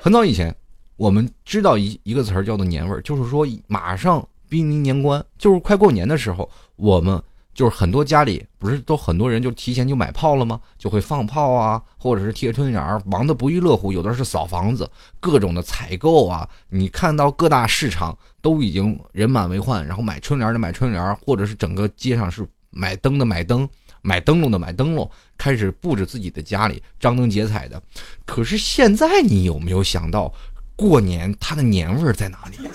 [0.00, 0.54] 很早以前。
[0.96, 7.20] 我们知道一一个词儿叫做年味儿，就是说马上濒临年关，就是快过年的时候，我们
[7.54, 10.60] 就是很多家里不是都很多人就提前就买炮了吗？
[10.78, 13.92] 就会放炮啊，或者是贴春联儿，忙得不亦乐乎。
[13.92, 14.88] 有的是扫房子，
[15.20, 23.68] 各种的采购啊，你看到各大市场都已经人满为患，然后买春联的买春联，或者是整个街上是买灯的买灯，
[24.02, 27.82] 买灯笼的买灯笼，开始布置自己的家里，张灯结彩的。
[28.24, 30.32] 可是现在你有没有想到？
[30.76, 32.68] 过年它的年味儿在哪里？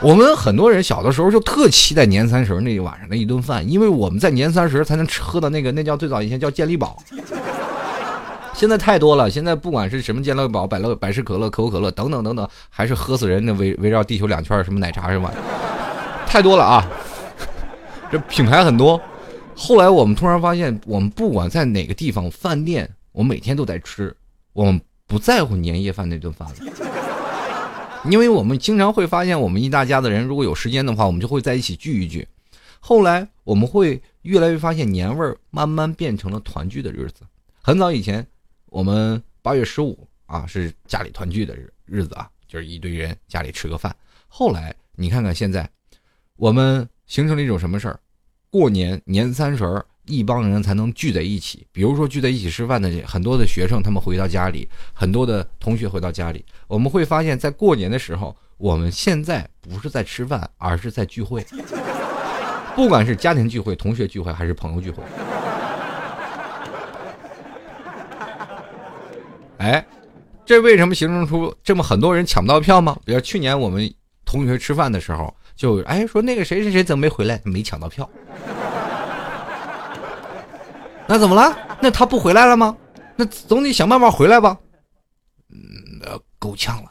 [0.00, 7.02] 我们很多人小的时候就特期待年三十那一晚上的一顿饭，因为我们在年三十才能吃喝的那个，那叫最早以前叫健力宝。
[8.54, 15.28] 现在太多了，现在不管是什么健乐宝、百乐、百事可乐、可口可乐等等等等，还是喝死人的围围绕地球两圈什么奶茶什么？
[16.26, 16.86] 太多了啊！
[18.10, 19.00] 这品牌很多。
[19.56, 24.14] 后来我们突然发现，我们不管在哪个地方饭店，我们每天都在吃，
[24.52, 24.80] 我们。
[25.08, 32.28] 不在乎年夜饭那顿饭了，因为我们经常会发现，我们一大家子人如果有时间的话，我们就会在一起聚一聚。
[32.78, 37.22] 后来我们会越来越发现，年味儿慢慢变成了团聚的日子。
[37.62, 38.24] 很早以前，
[38.66, 43.96] 我们八月十五啊是家里团聚的日日子啊，就是一堆人家里吃个饭。
[44.28, 45.66] 后来你看看现在，
[46.36, 47.98] 我们形成了一种什么事儿？
[48.50, 51.66] 过年年三十儿一帮人才能聚在一起。
[51.70, 61.46] 比如说聚在一起吃饭的很多的学生，他们回到家里，很多的同学回到家里，我们会发现，在过年的时候，我们现在不是在吃饭，而是在聚会。
[62.74, 65.02] 不管是家庭聚会、同学聚会还是朋友聚会。
[69.58, 69.84] 哎，
[70.46, 72.96] 这为什么形成出这么很多人抢不到票吗？
[73.04, 73.92] 比如去年我们
[74.24, 77.40] 同学吃饭的时候，就哎说那个谁谁谁怎么没回来？
[77.44, 78.08] 没抢到票。
[81.08, 81.56] 那怎么了？
[81.80, 82.76] 那他不回来了吗？
[83.16, 84.56] 那总得想办法回来吧。
[85.50, 85.58] 嗯，
[86.00, 86.90] 那够呛了。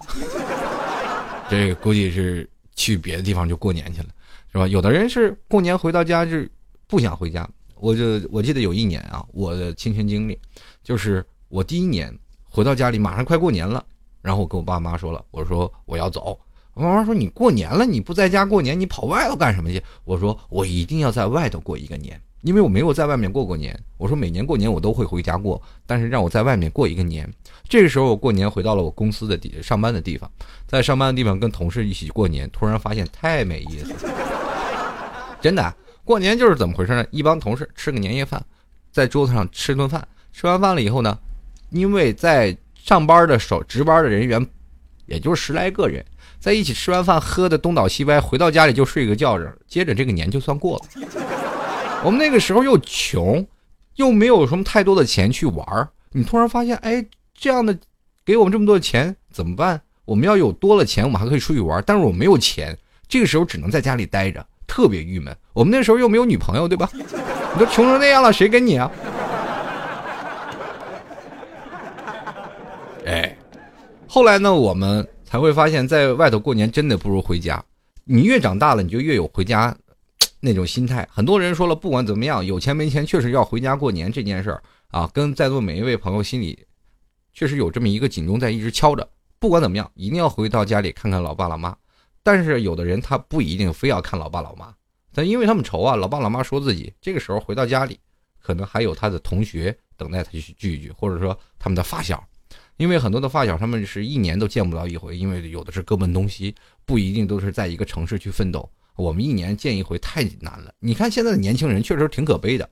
[1.50, 4.08] 这估计是去别的地方就过年去了，
[4.52, 4.68] 是吧？
[4.68, 6.52] 有的人是过年回到家是
[6.88, 7.48] 不想回家。
[7.76, 10.38] 我就我记得有一年啊，我的亲身经历，
[10.84, 12.12] 就是我第一年。
[12.50, 13.86] 回到家里，马上快过年了，
[14.20, 16.40] 然后我跟我爸妈说了，我说我要走。
[16.74, 19.84] 我妈妈说你过年了，你不在家过年，你跑外头干什么去？
[20.06, 23.78] 我说我一定要在外头过一个年，因为我没有在外面过过年。
[23.98, 27.30] 我说每年过年我都会回家过，但是让我在外面过一个年。
[27.68, 30.32] 这个时候我过年回到了我公司的地上班的地方，
[30.66, 34.00] 在上班的地方跟同事一起过年，突然发现太没意思了。
[35.42, 35.76] 真的，
[36.06, 37.06] 过年就是怎么回事呢？
[37.12, 38.42] 一帮同事吃个年夜饭，
[38.94, 41.20] 在桌子上吃顿饭，吃完饭了以后呢？
[41.72, 44.48] 因为在上班的手值班的人员，
[45.06, 46.06] 也就十来个人，
[46.40, 50.86] 在一起吃完饭，喝的东倒西歪，回到家里就睡个觉着，接着这个年就算过了。
[52.08, 53.46] 我们那个时候又穷，
[53.98, 57.06] 又没有什么太多的钱去玩你突然发现，哎，
[57.38, 57.78] 这样的
[58.24, 59.82] 给我们这么多钱怎么办？
[60.06, 62.78] 我们要有多了钱，我们还可以出去玩但是我没有钱，
[63.10, 65.36] 这个时候只能在家里待着，特别郁闷。
[65.52, 66.90] 我们那时候又没有女朋友，对吧？
[66.94, 68.90] 你都穷成那样了，谁跟你啊？
[73.06, 73.38] 哎，
[74.08, 77.62] 后来呢，我们才会发现，在外头过年真的不如回家。
[78.06, 79.76] 你越长大了，你就越有回家
[80.40, 81.08] 那种心态。
[81.12, 86.66] 很多人说了，不管怎么样，有钱没钱，确实要回家过年这件事儿啊，跟在座每一位朋友心里
[87.34, 89.08] 确实有这么一个警钟在一直敲着。
[89.40, 91.76] 不管怎么样，一定要回到家里看看老爸老妈。
[92.24, 94.74] 但是有的人他不一定非要看老爸老妈，
[95.14, 98.00] 但因为他们愁啊，老爸老妈说自己这个时候回到家里，
[98.42, 102.22] 可能还有他的同学等待他去聚一聚，或者说他们的发小。
[102.78, 106.54] 因为很多的发小，他们是一年都见不到一回，因为有的是各奔东西，
[106.86, 108.70] 不一定都是在一个城市去奋斗。
[108.98, 110.74] 我们一年见一回太难了。
[110.80, 112.70] 你看现在的年轻人确实挺可悲的。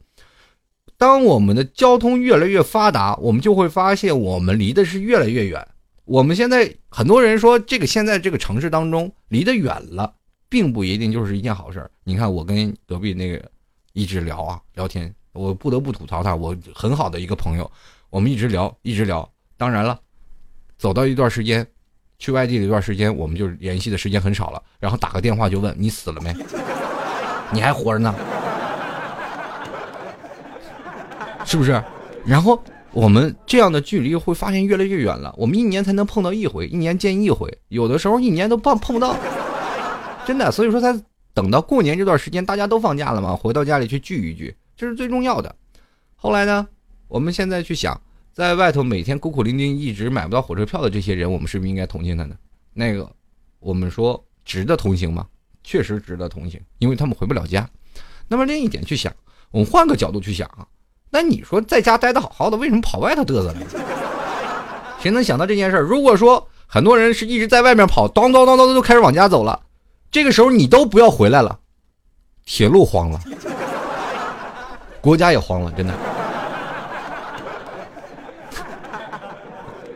[0.98, 5.66] 当我们的交通越来越发达，我们就会发现我们离的是越来越远。
[6.06, 10.14] 我们现在很多人说，这个现在这个城市当中离得远了，
[10.48, 13.44] 并不一定就是一件好事你看我跟隔壁那个
[13.94, 17.70] 一直聊啊聊天，我不得不吐槽他，我很好的一个朋友，
[18.10, 19.30] 我们一直聊一直聊。
[19.58, 20.00] 当然了，
[20.78, 21.66] 走到一段时间，
[22.18, 24.62] 去外地的一段时间，我们就联系的时间很少了。
[24.80, 26.34] 然后打个电话就问你死了没？
[27.52, 28.16] 你还活着呢？
[31.46, 31.82] 是不是？
[32.26, 32.60] 然后
[32.92, 35.34] 我们这样的距离会发现越来越远了。
[35.38, 39.16] 我们一年才能碰到一回，一年见一回，有的时候一年都碰碰不到。
[40.26, 41.00] 真的，所以说才
[41.34, 45.56] 等到过年这段时间，大家都放假了嘛，回到家里去聚一聚，这是最重要的。
[46.16, 46.68] 后来呢，
[47.08, 48.00] 我们现在去想。
[48.36, 52.36] 在外头每天孤苦伶仃，一直买不到火车票的这些人，我们是不是应该同情他呢？
[52.74, 53.10] 那个，
[53.62, 55.26] 我们说值得同情吗？
[55.64, 57.66] 确实值得同情，因为他们回不了家。
[58.28, 59.14] 那么另一点去想，
[59.52, 60.68] 我们换个角度去想啊，
[61.10, 63.62] 那你说在家待的好好的，为什么跑外头嘚瑟呢？
[65.00, 65.82] 谁能想到这件事儿？
[65.84, 69.62] 如果说很多人是一直在外面跑，咚咚咚咚都开始往家走了，
[70.12, 71.58] 这个时候你都不要回来了，
[72.46, 73.22] 铁路慌了，
[75.00, 75.98] 国家也慌了，真的。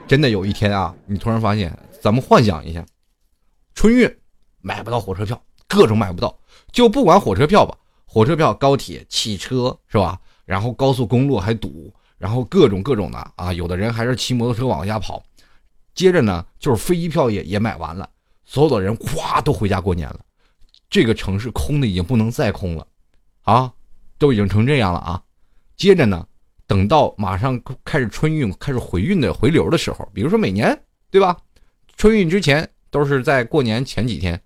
[0.09, 2.83] 真的有一天啊，你突然发现，咱们幻想一下，
[3.75, 4.11] 春运
[4.59, 6.35] 买不到火车票，各种买不到，
[6.71, 10.19] 就不管火车票吧，火车票、高铁、汽车是吧？
[10.45, 15.23] 然后高速公路还堵，然后各种各种的啊，有的人还是骑摩托车往下跑。
[15.93, 18.09] 接着呢，就是飞机票也也买完了，
[18.45, 20.19] 所有的人咵都回家过年了，
[20.89, 22.87] 这个城市空的已经不能再空了，
[23.43, 23.71] 啊，
[24.17, 25.21] 都已经成这样了啊。
[25.77, 26.25] 接着呢。
[26.69, 31.35] 等到马上开始春运、开始回运的回流的时候，比如说每年，对吧？
[31.97, 34.39] 春运之前都是在过年前几天，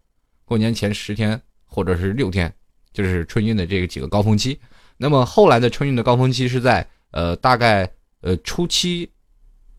[0.45, 2.51] 过年前十天或者是六天，
[2.93, 4.57] 就是春运的这个几个高峰期。
[4.95, 9.11] 那么后来的春运的高峰期是在呃大概呃初七，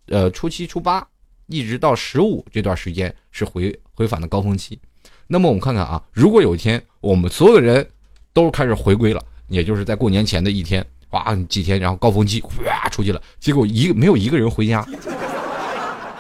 [0.09, 1.09] 呃初七初八
[1.47, 4.79] 一直到十五这段时间是回回返的高峰期。
[5.27, 7.89] 那么我们看看啊，如果有一天我们所有的人
[8.35, 10.85] 都开始回归了，也就是在过年前的一天。
[11.15, 14.85] 哇，几天，然后高峰期哇出去了，结果一没有一个人回家，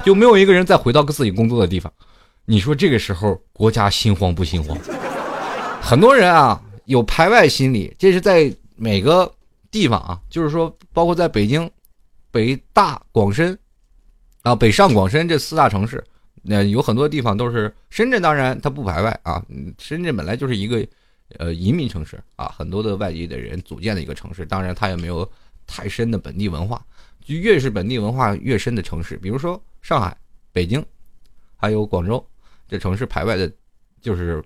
[0.05, 1.93] 就没有一个人再回到自己工作的地方。
[2.45, 4.79] 你说这个时候国家心慌不心慌？
[5.83, 9.29] 很多人啊有排外心理，这是在每个
[9.69, 11.69] 地方啊，就是说，包括在北京、
[12.31, 13.59] 北大、广深
[14.43, 16.05] 啊、北上广深这四大城市，
[16.43, 19.43] 那有很多地方都是深圳，当然它不排外啊。
[19.79, 20.87] 深圳本来就是一个
[21.39, 25.31] 呃移民城市啊，很多的外地的人组建的一个城市，当然它也没有
[25.67, 26.85] 太深的本地文化。
[27.25, 30.15] 就越是本地文化越深的城市，比如说上海、
[30.53, 30.85] 北京，
[31.57, 32.23] 还有广州，
[32.69, 33.51] 这城市排外的，
[34.03, 34.45] 就是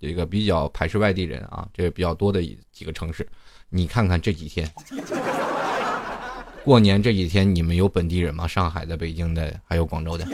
[0.00, 3.28] 这个比较排斥外地人啊，这个比较多的几个城市。
[3.68, 4.66] 你看看这几天，
[6.64, 8.48] 过年这几天，你们有本地人吗？
[8.48, 10.26] 上海的、北京的，还有广州的。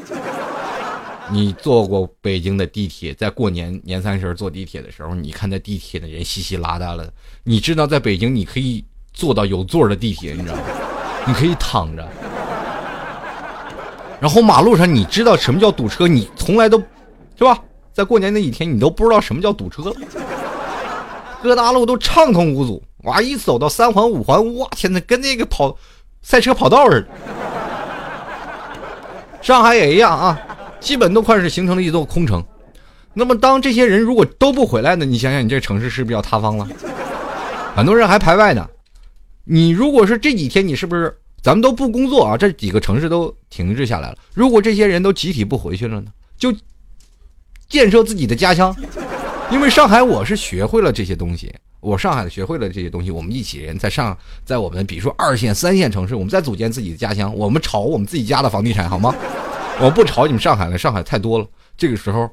[1.30, 7.12] 你坐过北京的地铁，在过年年三十坐地铁的时候，你看那地铁的人稀稀拉拉的。
[7.44, 10.62] 你知道，在北京你可以坐到有座的地铁，你知道吗？
[11.26, 12.08] 你可以躺着。
[14.20, 16.08] 然后马路上，你知道什么叫堵车？
[16.08, 16.78] 你从来都，
[17.36, 17.62] 是吧？
[17.92, 19.94] 在过年那几天，你都不知道什么叫堵车。
[21.42, 23.22] 各大路都畅通无阻，哇！
[23.22, 25.76] 一走到三环、五环，哇天呐，跟那个跑
[26.20, 27.06] 赛车跑道似的。
[29.40, 30.36] 上海也一样啊，
[30.80, 32.44] 基本都快是形成了一座空城。
[33.14, 35.04] 那么，当这些人如果都不回来呢？
[35.04, 36.68] 你想想，你这城市是不是要塌方了？
[37.74, 38.68] 很多人还排外呢。
[39.44, 42.36] 你如果是这几天，你是不是咱们都不工作啊？
[42.36, 44.16] 这几个城市都停滞下来了。
[44.34, 46.12] 如果这些人都集体不回去了呢？
[46.36, 46.54] 就
[47.68, 48.74] 建设自己的家乡。
[49.50, 51.52] 因为上海，我是学会了这些东西。
[51.80, 53.10] 我上海学会了这些东西。
[53.10, 57.34] 我们一起人在上，在我们比如说二线、三线城市，我们在组建自己的家乡。
[57.34, 59.14] 我们炒我们自己家的房地产，好吗？
[59.80, 61.46] 我不吵你们上海了，上海太多了。
[61.76, 62.28] 这个时候，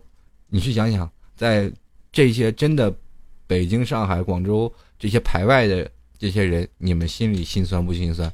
[0.49, 1.71] 你去想想，在
[2.11, 2.93] 这些真的
[3.47, 8.31] 北京、上海、广州这些排外的这些人，你们心里心酸不心酸？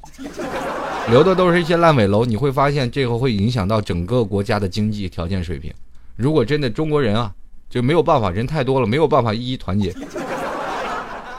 [1.10, 5.72] 留的都是一些烂尾楼，你会发现这个会影响到整个国家的经济条件水平。
[6.16, 7.32] 如果真的中国人啊。
[7.72, 9.90] 就没有办法，人太多了，没有办法一一团结。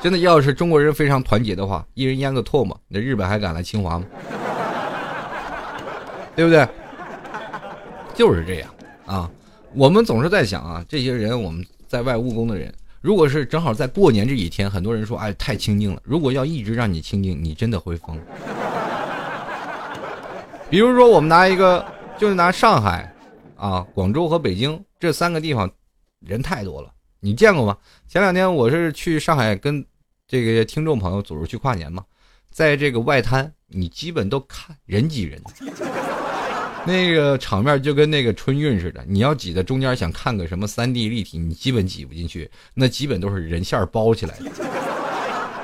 [0.01, 4.05] 真的，要是中国人非常团结的话，一人腌个唾沫，那日本还敢来侵华吗？
[6.35, 6.67] 对不对？
[8.13, 8.73] 就是这样
[9.05, 9.29] 啊。
[9.73, 16.01] 我们总是在想啊，这些人我们在外务工的人，如果是正好在过年这几天，很多人说哎太清静了。
[16.03, 18.19] 如果要一直让你清静，你真的会疯。
[20.69, 21.85] 比如说，我们拿一个，
[22.17, 23.13] 就是拿上海
[23.55, 25.69] 啊、广州和北京这三个地方。
[26.25, 26.89] 人太多了，
[27.19, 27.77] 你见过吗？
[28.07, 29.85] 前两天我是去上海跟
[30.25, 32.01] 这个听众朋友组织去跨年嘛，
[32.49, 35.41] 在这个外滩，你基本都看人挤人，
[36.85, 39.03] 那个场面就跟那个春运似的。
[39.07, 44.51] 你要挤在中间想看个什么三 D 立体，你基本挤不进去，那基本都是人线包起来的。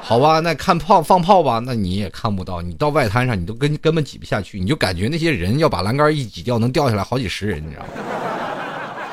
[0.01, 2.61] 好吧，那看炮放炮吧，那你也看不到。
[2.61, 7.89] 你到外滩上，你都根根本挤不下去，你就感觉那些人要把栏杆一挤掉，能掉下来好几十人，你知道吗？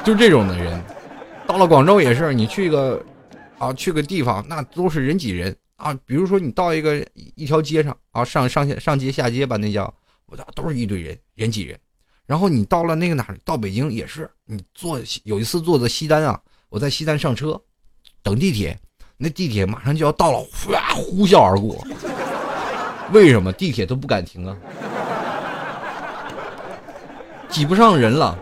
[0.04, 0.80] 就这种的人。
[1.46, 3.04] 到了广州也是，你去个，
[3.58, 5.92] 啊，去个地方，那都是人挤人啊。
[6.06, 7.04] 比如说你到一个
[7.34, 9.92] 一条街上啊，上上上街下街吧，那叫，
[10.26, 11.78] 我操，都是一堆人，人挤人。
[12.26, 17.60] 然后你到了那个哪儿，到北京也是，你坐有一次坐的西单啊，我在西单上车，
[18.22, 18.78] 等地铁，
[19.16, 21.86] 那地铁马上就要到了，哗，呼啸而过。
[23.12, 24.56] 为什么地铁都不敢停啊？
[27.48, 28.36] 挤不上人了。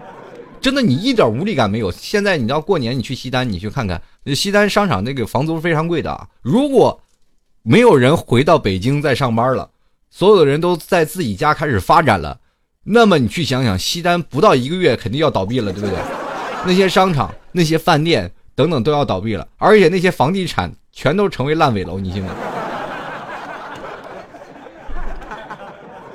[0.62, 1.92] 真的，你一点无力感没有。
[1.92, 4.00] 现在你到过年，你去西单，你去看看，
[4.34, 6.26] 西单商场那个房租非常贵的啊。
[6.40, 6.98] 如果
[7.62, 9.70] 没有人回到北京再上班了，
[10.08, 12.40] 所有的人都在自己家开始发展了，
[12.84, 15.98] 那么你去想想，西单不到一个月肯定要倒闭了，对不对？
[16.66, 22.30] 那些商场、那些饭店等等都要倒闭了，而且那些房地产全都成为烂尾楼，你信吗？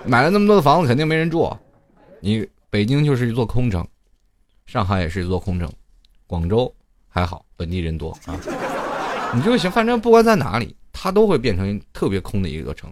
[0.06, 1.52] 买了那么多的房子，肯定没人住。
[2.20, 3.86] 你北京就是一座空城。
[4.66, 5.72] 上海也是一座空城，
[6.28, 6.72] 广州
[7.08, 8.40] 还好，本地人多啊。
[9.34, 12.92] 你就行，反正不管在哪里，它都会变成特别空的一座城。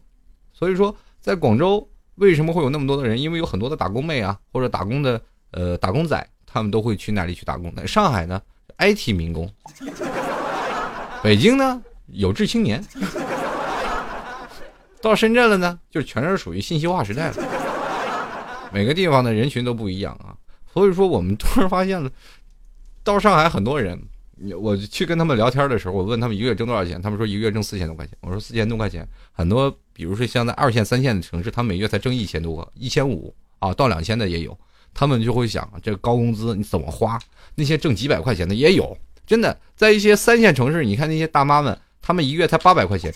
[0.53, 3.19] 所以说，在广州为什么会有那么多的人？
[3.19, 7.71] 因为有很多的打工妹啊，或者打工的呃打工仔，他们都会去那里去打工。
[7.87, 8.41] 上海呢
[8.77, 9.47] ，IT 民工；
[11.23, 12.81] 北京呢，有志青年；
[15.01, 17.35] 到深圳了呢，就全是属于信息化时代了。
[18.73, 20.35] 每个地方的人群都不一样啊。
[20.73, 22.09] 所以说，我们突然发现了，
[23.03, 23.99] 到上海很多人，
[24.59, 28.15] 我去跟他们聊天的时候，我问他们一个月挣多少钱，他们说一个月挣四千多块钱。
[28.21, 34.57] 我说四千多块钱，很多，比如说像在二线、三线的城市，他每月才挣一千多、一千五啊，到两千的也有。
[34.93, 37.19] 他们就会想，这高工资你怎么花？
[37.55, 43.13] 那些挣几百块钱的也有，真的，在一些三线城市，你看那些大妈们，他们一月才八百块钱。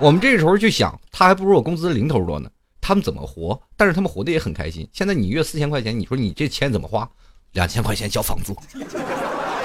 [0.00, 2.50] 我们这时候去想，他还不如我工资零头多呢。
[2.80, 3.60] 他们怎么活？
[3.76, 4.88] 但是他们活得也很开心。
[4.92, 7.08] 现在你月四千块钱，你说你这钱怎么花？
[7.52, 8.56] 两千块钱交房租，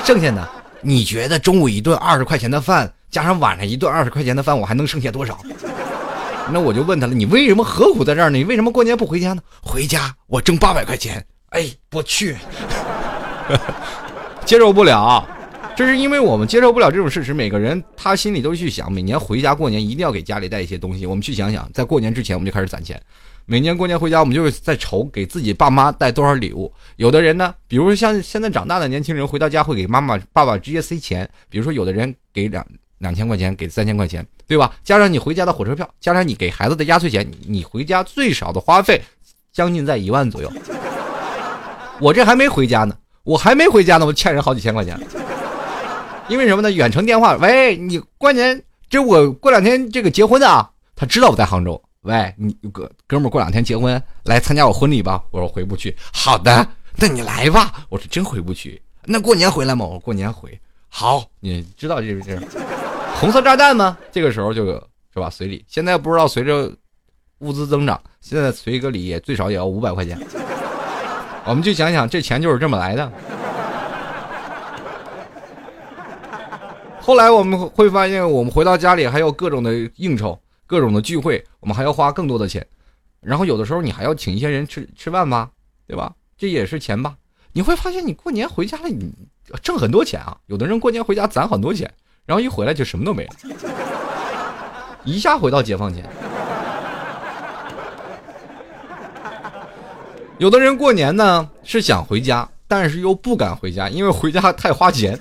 [0.08, 0.50] 剩下的
[0.82, 5.38] 你觉得中午一顿二十块钱的饭加上晚上一顿二十块钱的饭，我还能剩下多少？
[6.50, 8.38] 那我就问他了，你为什么何苦在这儿呢？
[8.38, 9.42] 你为什么过年不回家呢？
[9.62, 12.38] 回家我挣八百块钱，哎，我去，
[14.46, 15.28] 接受不了。
[15.76, 17.34] 这是因为我们接受不了这种事实。
[17.34, 21.06] 每个人他心里都去想，每年回家过年一定要给家里带一些东西。
[21.06, 23.02] 我们去想想，在过年之前我们就开始攒钱，
[23.50, 26.70] 每年过年回家我们就是在愁给自己爸妈带多少礼物。
[26.98, 31.28] 有的人呢，比如说像现在长大的年轻人，回到家会给妈妈、爸爸直接塞钱。
[31.48, 32.66] 比如说有的人给两
[32.98, 34.74] 两千块钱，给三千块钱，对吧？
[34.84, 39.02] 加上你回家的火车票，加上你给孩子的压岁钱，你回家最少的花费
[39.54, 40.52] 将近在一万左右。
[42.02, 42.94] 我这还没回家呢，
[43.24, 45.00] 我还没回家呢，我欠人好几千块钱。
[46.28, 46.70] 因为什么呢？
[46.70, 51.82] 远程电话，喂，你过年这我过两天这个结婚啊，他知道我在杭州。
[52.08, 55.22] 喂，你哥哥们过两天结婚，来参加我婚礼吧。
[55.30, 55.94] 我说回不去。
[56.14, 57.86] 好的，那你来吧。
[57.90, 58.82] 我说真回不去。
[59.04, 59.86] 那过年回来吗？
[59.86, 60.58] 我过年回。
[60.88, 62.40] 好，你知道这是这
[63.20, 63.98] 红色炸弹吗？
[64.10, 64.82] 这个时候就是
[65.16, 65.66] 吧，随礼。
[65.68, 66.74] 现在不知道随着
[67.40, 70.18] 物资增长，现在随个礼也最少也要五百块钱。
[71.44, 73.12] 我们就想想，这钱就是这么来的。
[77.02, 82.64] 后来我们会发现，我们回到家里还有各种的应酬、各种的聚会，我们还要花更多的钱。
[83.22, 85.50] 然后有的时候你还要请一些人吃吃饭吧，
[85.88, 86.14] 对吧？
[86.38, 87.16] 这也是钱吧？
[87.54, 89.12] 你会发现，你过年回家了，你
[89.64, 90.38] 挣很多钱啊。
[90.46, 91.92] 有的人过年回家攒很多钱，
[92.26, 93.34] 然后一回来就什么都没了，
[95.04, 96.08] 一下回到解放前。
[100.38, 105.18] 有的人过年呢是想回家，但是又不敢回家，因为回家太花钱。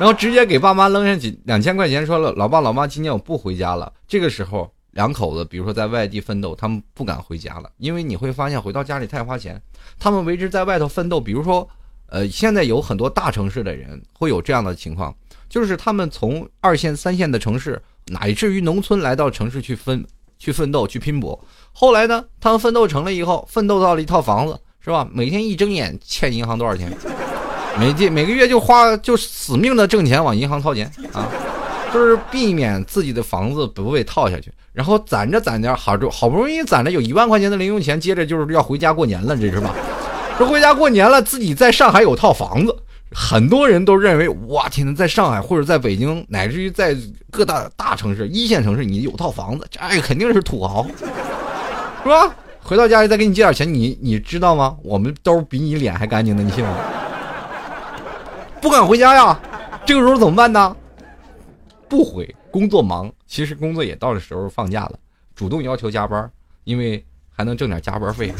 [0.00, 9.60] 然后直接给爸妈扔上几两千块钱，说了：“老爸老妈，今年我不回家了。”这个时候，两口子比如说在外地奋斗，他们不敢回家了，因为你会发现回到家里太花钱。
[9.98, 11.68] 他们为之在外头奋斗，比如说，
[12.06, 15.14] 呃，现在有很多大城市的人会有这样的情况，
[15.50, 20.02] 就是他们从二线、三线的城市，乃至于农村来到城市去奋
[20.38, 21.38] 去奋斗、去拼搏。
[21.72, 25.06] 后来呢，他们奋斗成了以后，奋斗到了一套房子，是吧？
[25.12, 26.90] 每天一睁眼欠银行多少钱？
[27.80, 31.26] 每季每个月就花就死命的挣钱往银行掏钱啊，
[31.94, 39.74] 就是避免自己的房子不被套下去，然后攒着攒着，好就好不容易攒着有一万块钱的零用钱，接着就是要回家过年了，这是吧？
[40.36, 42.76] 说回家过年了，自己在上海有套房子，
[43.14, 46.94] 很多人都认为哇天呐，在上海或者在北京，乃至于在
[47.30, 50.86] 各大大城市、一线城市，你有套房子，这肯定是土豪，
[52.02, 52.30] 是吧？
[52.62, 54.76] 回到家里再给你借点钱，你你知道吗？
[54.84, 56.76] 我们兜比你脸还干净呢，你信吗？
[58.60, 59.40] 不敢回家呀，
[59.86, 60.76] 这个时候怎么办呢？
[61.88, 63.10] 不回，工作忙。
[63.26, 64.98] 其实工作也到了时候放假了，
[65.34, 66.30] 主动要求加班，
[66.64, 68.32] 因为还能挣点加班费，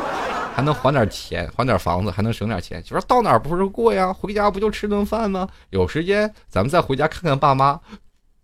[0.54, 2.82] 还能还点钱，还点房子，还能省点钱。
[2.82, 4.12] 就说到哪儿不是过呀？
[4.12, 5.48] 回家不就吃顿饭吗？
[5.70, 7.78] 有时间咱们再回家看看爸妈，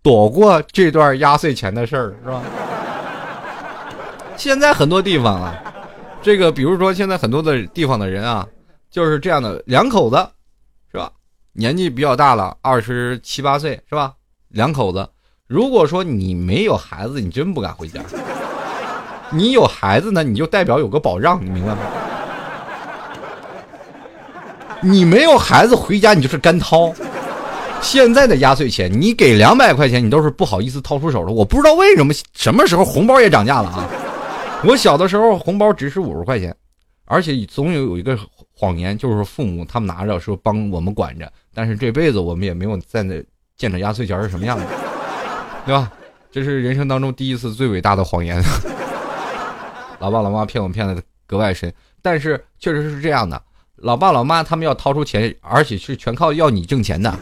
[0.02, 2.42] 躲过这段压岁钱的事儿，是吧？
[4.36, 5.54] 现在很多地方啊，
[6.22, 8.46] 这个比如说现在很多的地方的人啊，
[8.90, 10.16] 就是这样的两口子。
[11.56, 14.12] 年纪比较大了，二十七八岁是吧？
[14.48, 15.08] 两口子，
[15.46, 18.00] 如果说你没有孩子，你真不敢回家。
[19.30, 21.78] 你有孩子呢，你就代表有个保障，你明白吗？
[24.80, 26.92] 你没有孩子回家，你就是干掏。
[27.80, 31.32] 现在的压岁钱，你给两百块钱，你都是不好意思掏出手的。
[31.32, 33.88] 我不知道为什么，什么时候红包也涨价了啊？
[34.64, 36.54] 我小的时候红包只是五十块钱，
[37.04, 38.18] 而且总有有一个
[38.56, 41.30] 谎言，就是父母他们拿着说帮我们管着。
[41.52, 43.22] 但是这辈子我们也没有在那
[43.56, 44.64] 见着压岁钱是什么样的，
[45.66, 45.90] 对吧？
[46.30, 48.40] 这是人生当中第一次最伟大的谎言。
[50.00, 53.40] 老爸老妈骗我骗的格外深，但是确实是这样的。
[53.76, 57.12] 老爸老妈他们要掏出钱，而且是全靠要你挣钱的，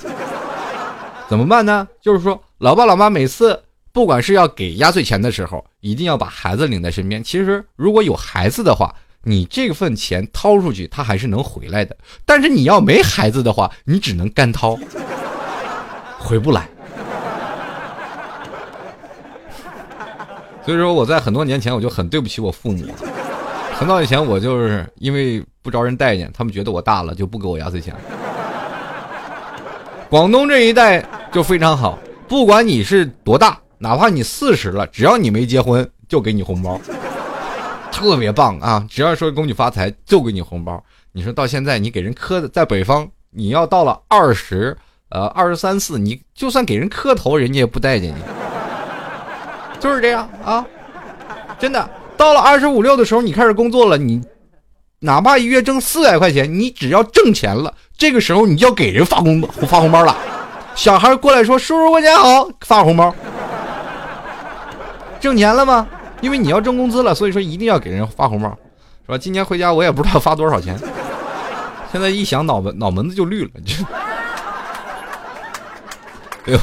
[1.28, 1.86] 怎么办呢？
[2.00, 3.62] 就是说，老爸老妈每次
[3.92, 7.22] 不管是要给压岁钱的时候，一定要把孩子领在身边。
[7.22, 8.94] 其实如果有孩子的话。
[9.24, 11.96] 你这份钱掏出去，他还是能回来的。
[12.24, 14.76] 但是你要没孩子的话，你只能干掏，
[16.18, 16.68] 回不来。
[20.64, 22.84] 所以说，我在很多年前我就很对不起我父母。
[23.74, 27.92] 很早以前，我就是因为不招人待见，他们觉得我大了就不给我压岁钱。
[30.08, 31.98] 广东这一带就非常好，
[32.28, 36.80] 不管你是多大，哪怕你四十了，只要你没结婚，就给你红包。
[37.92, 38.84] 特别棒啊！
[38.90, 40.82] 只要说恭喜发财，就给你红包。
[41.12, 44.76] 你说到现在，你给人磕的，在北方，你要到了二十，
[45.10, 48.16] 呃，二十三四，你就算给人磕头，人家也不待见你。
[49.78, 50.64] 就是这样啊，
[51.58, 51.88] 真的。
[52.16, 54.22] 到了二十五六的时候，你开始工作了，你
[55.00, 60.16] 哪怕一月挣四百块钱，你只要挣钱了，这个时候你就要给人发工发红包了。
[60.74, 63.14] 小孩过来说：“叔叔过年好！”发红包，
[65.20, 65.86] 挣钱了吗？
[66.22, 68.48] 因为你要挣工资了，所以说一定要给人发红包，
[69.04, 69.18] 是吧？
[69.18, 70.78] 今年回家我也不知道发多少钱，
[71.92, 73.84] 现在一想脑门脑门子就绿了，就，
[76.46, 76.58] 哎呦，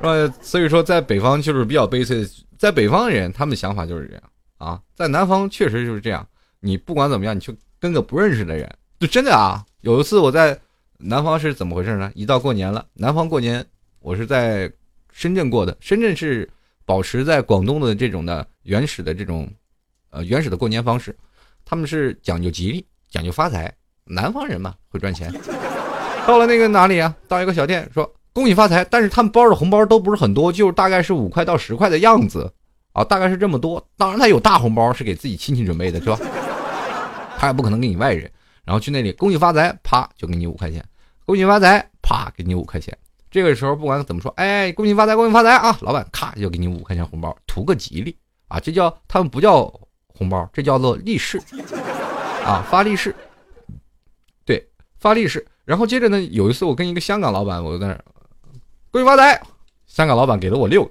[0.00, 0.34] 吧？
[0.40, 2.26] 所以说在北方就是比较悲催，
[2.58, 4.22] 在北方人他们的想法就是这样
[4.56, 6.26] 啊，在南方确实就是这样，
[6.60, 8.66] 你不管怎么样，你去跟个不认识的人，
[8.98, 9.62] 就真的啊。
[9.82, 10.58] 有一次我在
[10.98, 12.10] 南方是怎么回事呢？
[12.14, 13.62] 一到过年了，南方过年，
[14.00, 14.72] 我是在
[15.12, 16.48] 深圳过的，深圳是。
[16.86, 19.46] 保持在广东的这种的原始的这种，
[20.10, 21.14] 呃原始的过年方式，
[21.64, 23.70] 他们是讲究吉利，讲究发财。
[24.04, 25.30] 南方人嘛，会赚钱。
[26.26, 27.14] 到了那个哪里啊？
[27.26, 32.48] 到一个小店，说恭喜发财，但是他们包的红包都不是很多，就是大概是五块到十块的样子
[32.92, 33.84] 啊，大概是这么多。
[33.96, 36.18] 当然他有大红包是给自己亲戚准备的，是吧？
[37.36, 38.30] 他也不可能给你外人。
[38.64, 40.84] 然后去那里恭喜发财，啪就给你五块钱，
[41.24, 42.96] 恭喜发财，啪给你五块钱。
[43.30, 45.76] 这个时候不管怎么说，哎，恭喜发财，恭喜发财啊！
[45.80, 48.16] 老板咔就给你五块钱红包，图个吉利
[48.48, 48.60] 啊！
[48.60, 49.64] 这叫他们不叫
[50.06, 51.38] 红包，这叫做利是
[52.44, 53.14] 啊，发利是。
[54.44, 54.66] 对，
[54.98, 55.46] 发利是。
[55.64, 58.04] 然后接着呢，有一次我跟一个香港老板，我在那儿
[58.90, 59.40] 恭喜发财，
[59.86, 60.90] 香港老板给了我六个，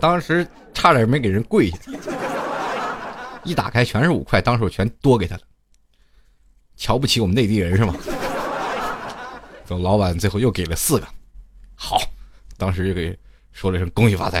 [0.00, 1.78] 当时差点没给人跪下，
[3.44, 5.42] 一打开全是五块，当时我全多给他了。
[6.76, 7.94] 瞧不起我们内地人是吗？
[9.68, 11.06] 等老板最后又给了四个，
[11.76, 12.00] 好，
[12.56, 13.16] 当时就给
[13.52, 14.38] 说了声恭喜发财，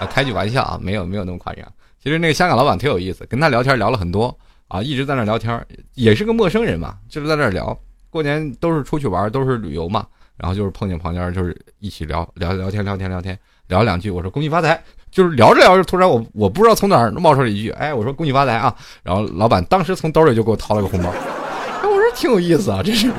[0.00, 1.64] 啊，开句玩笑啊，没有没有那么夸张。
[2.02, 4.34] 其实那个香港老板挺有意思，跟他聊天聊了很多
[4.68, 7.78] 啊，一直在那聊天，也是个陌生人嘛，就是在那聊。
[8.08, 10.06] 过年都是出去玩，都是旅游嘛，
[10.36, 14.82] 然后就是碰见旁边就是一起聊聊聊天聊天聊天聊两句，我说恭喜发财。
[15.10, 18.76] 就是聊着聊着，突然我我不知道从哪儿冒出来一句，哎，我说恭喜发财啊！
[19.02, 23.10] 然后老板当时从兜里就给我掏了个红包，哎，我说挺有意思啊，这是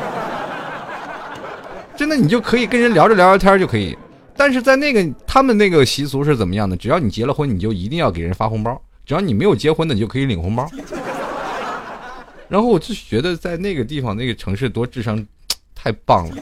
[1.99, 3.93] 真的，你就可以跟人聊着聊聊天就可以。
[4.33, 6.77] 但是在那个他们那个习俗是怎么样的？
[6.77, 8.73] 只要你结了婚，你就一定要给人发红包；
[9.05, 10.65] 只要你没有结婚的，你就可以领红包。
[12.47, 15.21] 然后我就觉得在那个地方那个城市多智商
[15.75, 16.37] 太棒了。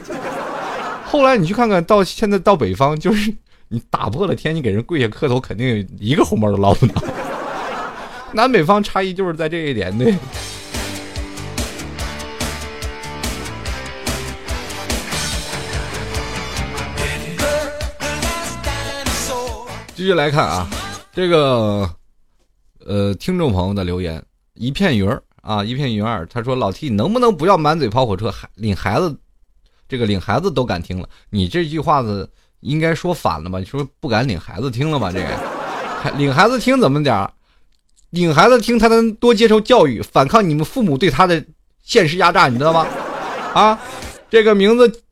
[1.04, 3.34] 后来你去看看到现在到北方就是。
[3.70, 7.02] 你打破了天，你给人跪下磕头，肯定一个红包都捞不到。
[8.32, 10.14] 南北方差异就是在这一点，对。
[19.98, 20.70] 继续来看啊，
[21.12, 21.90] 这个
[22.86, 24.24] 呃，听众朋友的留言，
[24.54, 29.12] 一片云儿啊，一片云儿，他说：“老 T，能不能不要满嘴跑火车，还领孩子？
[29.88, 32.30] 这个领孩子都敢听了，你这句话子。”
[32.60, 33.58] 应该说反了吧？
[33.58, 35.10] 你说不敢领孩子听了吧？
[35.10, 37.32] 这个，领孩子听怎么点儿
[38.10, 41.44] 领孩子听，他能多接受教育，反抗你们父母对他的
[41.82, 42.86] 现实压榨，你知道吗？
[43.52, 43.76] 啊，
[44.30, 45.02] 这个名字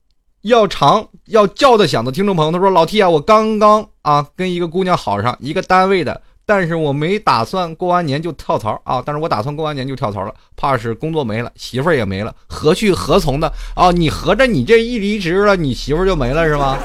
[0.46, 9.02] 要长要叫的响的听众朋友，他说：“老 T 啊，我刚刚啊跟一个姑娘好上，一个单位的。”但是我没打算过完年就跳槽啊！
[9.04, 13.90] 但是我打算过完年就跳槽了，怕是工作没了，媳妇儿也没了，何去何从的啊？
[13.90, 16.78] 你合着你这一离职了，你媳妇儿就没了是吗？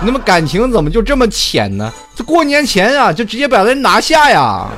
[0.00, 1.92] 你他妈感情怎么就这么浅呢？
[2.16, 4.68] 这过年前啊，就直接把人拿下呀，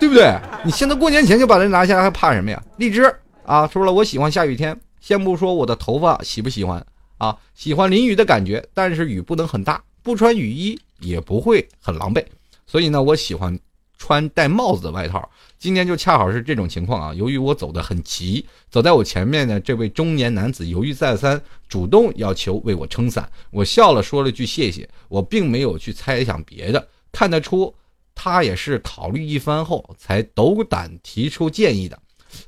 [0.00, 0.34] 对不对？
[0.64, 2.60] 你现在过年前就把人拿下，还怕什么呀？
[2.78, 3.08] 荔枝
[3.46, 6.86] 啊，说了我喜欢下雨天，先不说我的头发喜不喜欢
[7.18, 10.80] 啊，喜欢淋雨的感觉，但是雨不能很大，不穿雨衣。
[11.00, 12.24] 也不会很狼狈，
[12.66, 13.58] 所以呢，我喜欢
[13.98, 15.28] 穿戴帽子的外套。
[15.58, 17.12] 今天就恰好是这种情况啊。
[17.12, 21.38] 由于我走得很急，走在我前面的这位中年男子犹豫再三，
[21.68, 23.30] 主动要求为我撑伞。
[23.50, 24.88] 我笑了，说了句谢谢。
[25.08, 27.74] 我并没有去猜想别的，看得出
[28.14, 32.00] 他也是考虑一番后才斗胆提出建议的。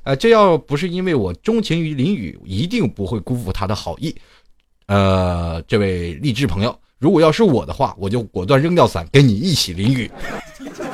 [0.03, 4.15] 呃，这要不是因为我钟情于淋雨，一定不会辜负他的好意。
[4.87, 6.77] 呃，这位励志朋友。
[6.99, 10.09] 如果要是我的话，我就果断扔掉伞，跟你一起淋雨。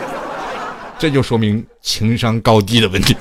[0.99, 3.15] 这就说明情商高低的问题。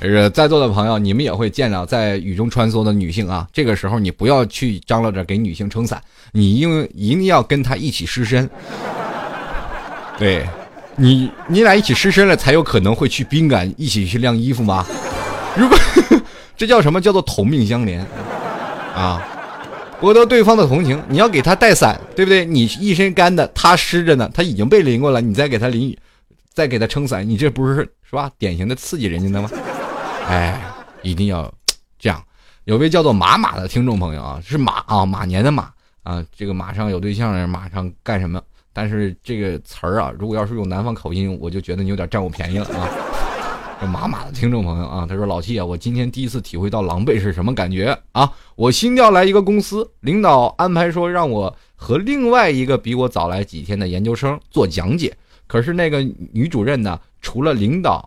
[0.00, 3.48] 呃，在座的朋友，你们也会见到在雨中穿梭的女性啊。
[3.52, 6.00] 这个时候，你不要去张罗着给女性撑伞，
[6.32, 8.48] 你因为一定要跟她一起湿身。
[10.18, 10.46] 对，
[10.96, 14.84] 你你俩一起湿身了，才有可能会去宾馆一起去晾衣服吗？
[15.56, 15.78] 如果。
[16.58, 16.98] 这叫什么？
[16.98, 18.00] 叫做同命相连，
[18.94, 19.22] 啊，
[20.00, 20.98] 博得对方的同情。
[21.06, 22.46] 你要给他带伞，对不对？
[22.46, 25.98] 你一身干的，他湿着呢，他已经被淋过了，你再给他淋雨，
[26.54, 28.30] 再给他撑伞，你这不是是吧？
[28.38, 29.50] 典型的刺激人家的吗？
[30.26, 30.58] 哎，
[31.02, 31.52] 一定要
[31.98, 32.24] 这样。
[32.64, 35.68] 有位叫做马马的听众朋友啊，是马啊，马年的马
[36.04, 38.40] 啊，这个马上有对象了，马上干什么？
[38.76, 42.86] 但是这个词儿啊，如果要是用南方口音，我就觉得你有点占我便宜了啊。
[43.80, 48.30] 这马马的听众朋友啊，他说：“老七啊，我今天第一次体会到狼狈是什么感觉啊！
[48.54, 55.16] 我新调来一个公司，领导安排说让我和另外一个比我早来几天的研究生做讲解。
[55.46, 56.02] 可是那个
[56.32, 58.06] 女主任呢，除了领导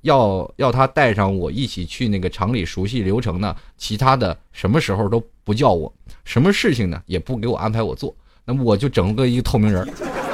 [0.00, 5.92] 要要她带上我一起去那个厂里熟悉流程呢，其他的什么时候都不叫我，
[6.24, 8.16] 什么事情呢也不给我安排我做。
[8.46, 9.86] 那么我就整个一个透明人。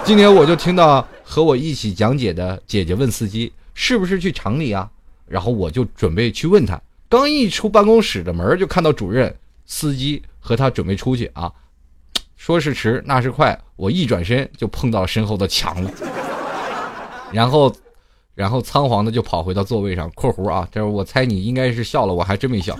[0.05, 4.87] 今天我就听到和我一起讲解的姐姐问司机。”是不是去厂里啊？
[5.27, 6.79] 然后我就准备去问他。
[7.09, 9.35] 刚一出办公室的门，就看到主任、
[9.65, 11.51] 司机和他准备出去啊。
[12.37, 13.59] 说是迟，那是快。
[13.77, 15.91] 我一转身就碰到身后的墙了，
[17.33, 17.75] 然后，
[18.35, 20.11] 然后仓皇的就跑回到座位上。
[20.15, 22.79] （括弧啊，这我猜你应该是笑了，我还真没笑。）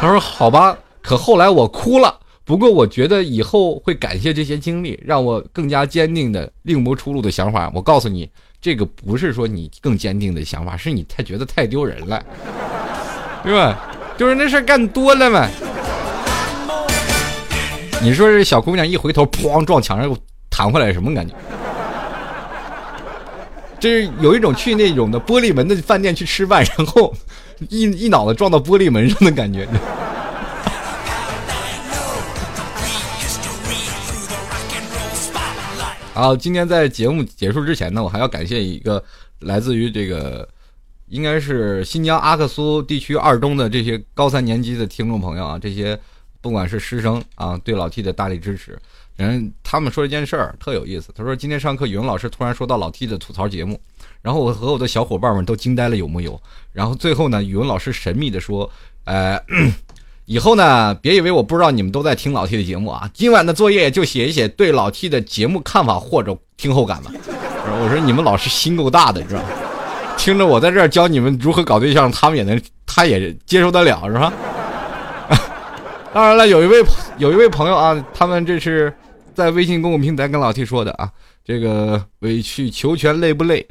[0.00, 2.18] 他说：“好吧。”可后来我哭了。
[2.44, 7.70] 不过我觉得以后会感谢这些经历，让我更加坚定的另谋出路的想法。
[7.74, 8.28] 我告诉你。
[8.64, 12.24] 这个不是说你更坚定的想法，是你太觉得太丢人了，
[13.42, 13.90] 对吧？
[14.16, 15.48] 就是那事干多了嘛。
[18.00, 20.16] 你说这小姑娘一回头，砰撞墙上又
[20.48, 21.34] 弹回来，什么感觉？
[23.80, 27.12] 这是有一种去那种的玻璃门的饭店去吃饭，然后
[27.68, 29.66] 一一脑子撞到玻璃门上的感觉。
[36.14, 39.02] 好，今天在节目结束之前呢，我还要感谢一个
[39.40, 40.46] 来自于这个，
[41.06, 45.98] 应该是新疆阿克苏地区二中的这些高三年级的听众朋友啊，这些
[46.42, 48.78] 不管是师生啊，对老 T 的大力支持。
[49.16, 53.80] 人他们说一件事儿特有意思，他说今天上课语文老师突然说到老 T 的吐槽节目，
[54.20, 56.38] 然后我和我的小伙伴们都惊呆了，有木有？
[56.72, 58.70] 然后最后呢，语文老师神秘的说，
[59.04, 59.42] 呃。
[60.26, 63.10] 以后呢，别以为我不知道你们都在听老 T 的节目啊！
[63.12, 67.10] 今晚的作业就写一写对老 T 的节目看法或者听后感吧。
[67.24, 69.42] 我说你们老师心够大的，你知道
[70.16, 74.32] 听着我在这儿教你们如何搞对象，他们也能，他也接受得了，是吧？
[76.14, 76.84] 当然了，有一位
[77.18, 78.94] 有一位朋友啊，他们这是
[79.34, 81.10] 在微信公共平台跟老 T 说的啊，
[81.44, 83.66] 这个委曲求全累不累？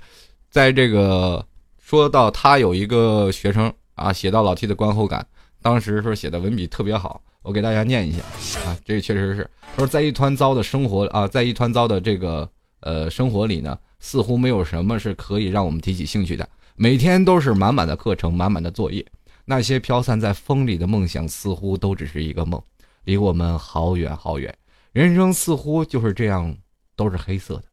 [0.50, 1.46] 在这个
[1.82, 5.26] 说到他有一个学生啊，写到老 T 的观后感。
[5.62, 8.24] 当时说写的文笔特别好，我给大家念一下
[8.66, 12.50] 啊，这确实是说在一团糟的生活啊，在一团糟的这个
[12.80, 16.48] 呃生活里呢，似乎没有什么是可以让我们提起兴趣的。
[16.76, 19.06] 每天都是满满的课程，满满的作业，
[19.46, 22.60] 那些飘散在风里的梦想似乎都只是一个梦，
[23.04, 24.54] 离我们好远好远。
[24.92, 26.56] 人生似乎就是这样，
[26.96, 27.64] 都是黑色的。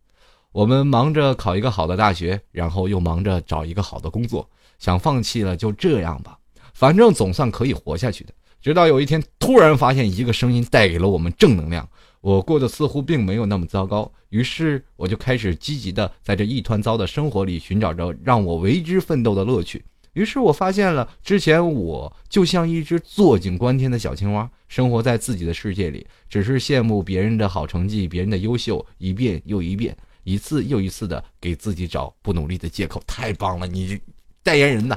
[0.52, 6.38] 我们忙着考一个好的大学，然后又忙着找一个好的工作，想放弃了就这样吧。
[6.78, 8.32] 反正总算可以活下去的。
[8.62, 11.88] 直到有一天，突然发现一个声音带给了我们正能量。
[12.20, 19.84] 我过得似乎并没有那么糟糕，于是我就开始积极的在这一团糟的生活里寻找着让我为之奋斗的乐趣。
[20.12, 33.02] 于是我发现了，之前我就像一只坐井观天的小青蛙，生活在自己的世界里，只是羡慕别人的好成绩，别人的优秀，一遍又一遍，一次又一次的给自己找不努力的借口。
[33.04, 33.98] 太棒了，你
[34.44, 34.96] 代言人呐？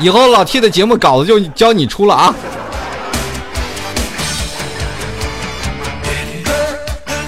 [0.00, 2.34] 以后老 T 的节目稿子就交你出了啊！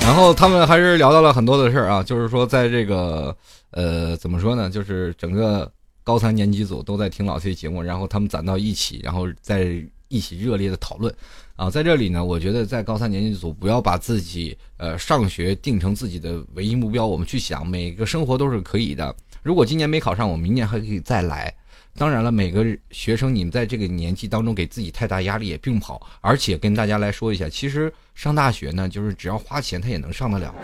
[0.02, 3.36] 然后他们还是聊到了很多的事儿啊，就是说在这个
[3.72, 5.70] 呃怎么说呢，就是整个
[6.04, 11.12] 高三年级组都在听老 T 节目，然后他们攒到一起，然后在一起热烈的讨论
[11.56, 11.68] 啊。
[11.68, 19.12] 在这里呢，我觉得在高三年级组不要把自己呃上学定成自己的唯一目标，我们去想每个生活都是可以的。
[19.42, 21.52] 如果今年没考上，我明年还可以再来。
[21.96, 26.08] 当然了，每个学生，你们在这个年纪当中给自己太大压力也并不好。
[26.20, 30.54] 而且跟大家来说一下，其实上大学呢，就是只要花钱，他也能上得了。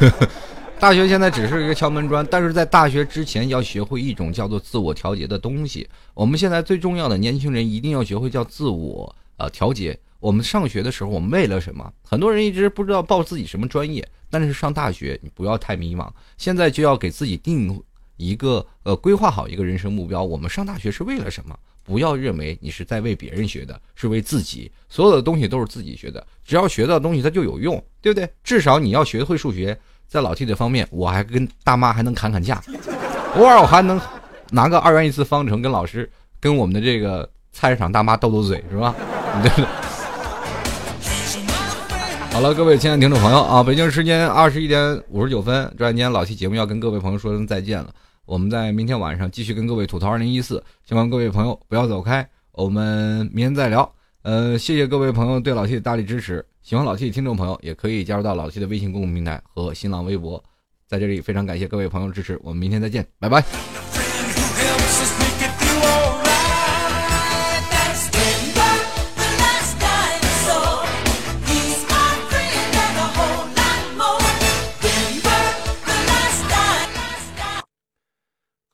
[0.78, 5.88] 大学现在只是一个敲门砖，但是在大学之前要学会一种叫做自我调节的东西。
[6.12, 9.98] 我们现在最重要的，年轻人一定要学会叫自我呃调节。
[10.20, 11.90] 我们上学的时候，我们为了什么？
[12.02, 17.82] 很多人一直不知道报自己什么专业，但是上大学你不要太迷茫，现在就要给自己定。
[18.16, 20.22] 一个呃，规划好一个人生目标。
[20.22, 21.56] 我们上大学是为了什么？
[21.84, 24.68] 不要认为你是在为别人学的，是为自己。
[24.88, 28.28] 所有的东西都是自己学的，只要学到东西，它就有用，对不对？
[28.42, 32.60] 至少你要学会数学，在老 T 的方面，我还跟大妈还能砍砍价，
[33.36, 34.00] 偶尔我还能
[34.50, 36.10] 拿个二元一次方程跟老师、
[36.40, 38.92] 跟我们的这个菜市场大妈斗斗嘴，是吧？
[39.44, 39.50] 对？
[42.32, 47.94] 好了，各位亲爱的听众朋友啊，北京时间二十一点五十九分，转眼间老 T 节目要跟各位朋友说声再见了。
[48.26, 53.90] 我们在明天晚上继续跟各位吐槽二零一四，希望各位朋友不要走开，我们明天再聊。
[54.22, 60.42] 呃，谢谢各位朋友对老 T 的大力支持，喜欢老 T 的听众朋友，也可以加入到老 T 的微信公众平台和新浪微博。
[60.88, 63.75] 在这里非常感谢各位朋友支持，我们明天再见，拜拜。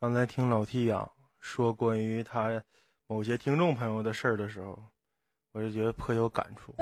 [0.03, 2.61] 刚才听老 T 呀说关于他
[3.07, 4.76] 某些听众朋友的事儿的时候，
[5.53, 6.74] 我就觉得颇有感触。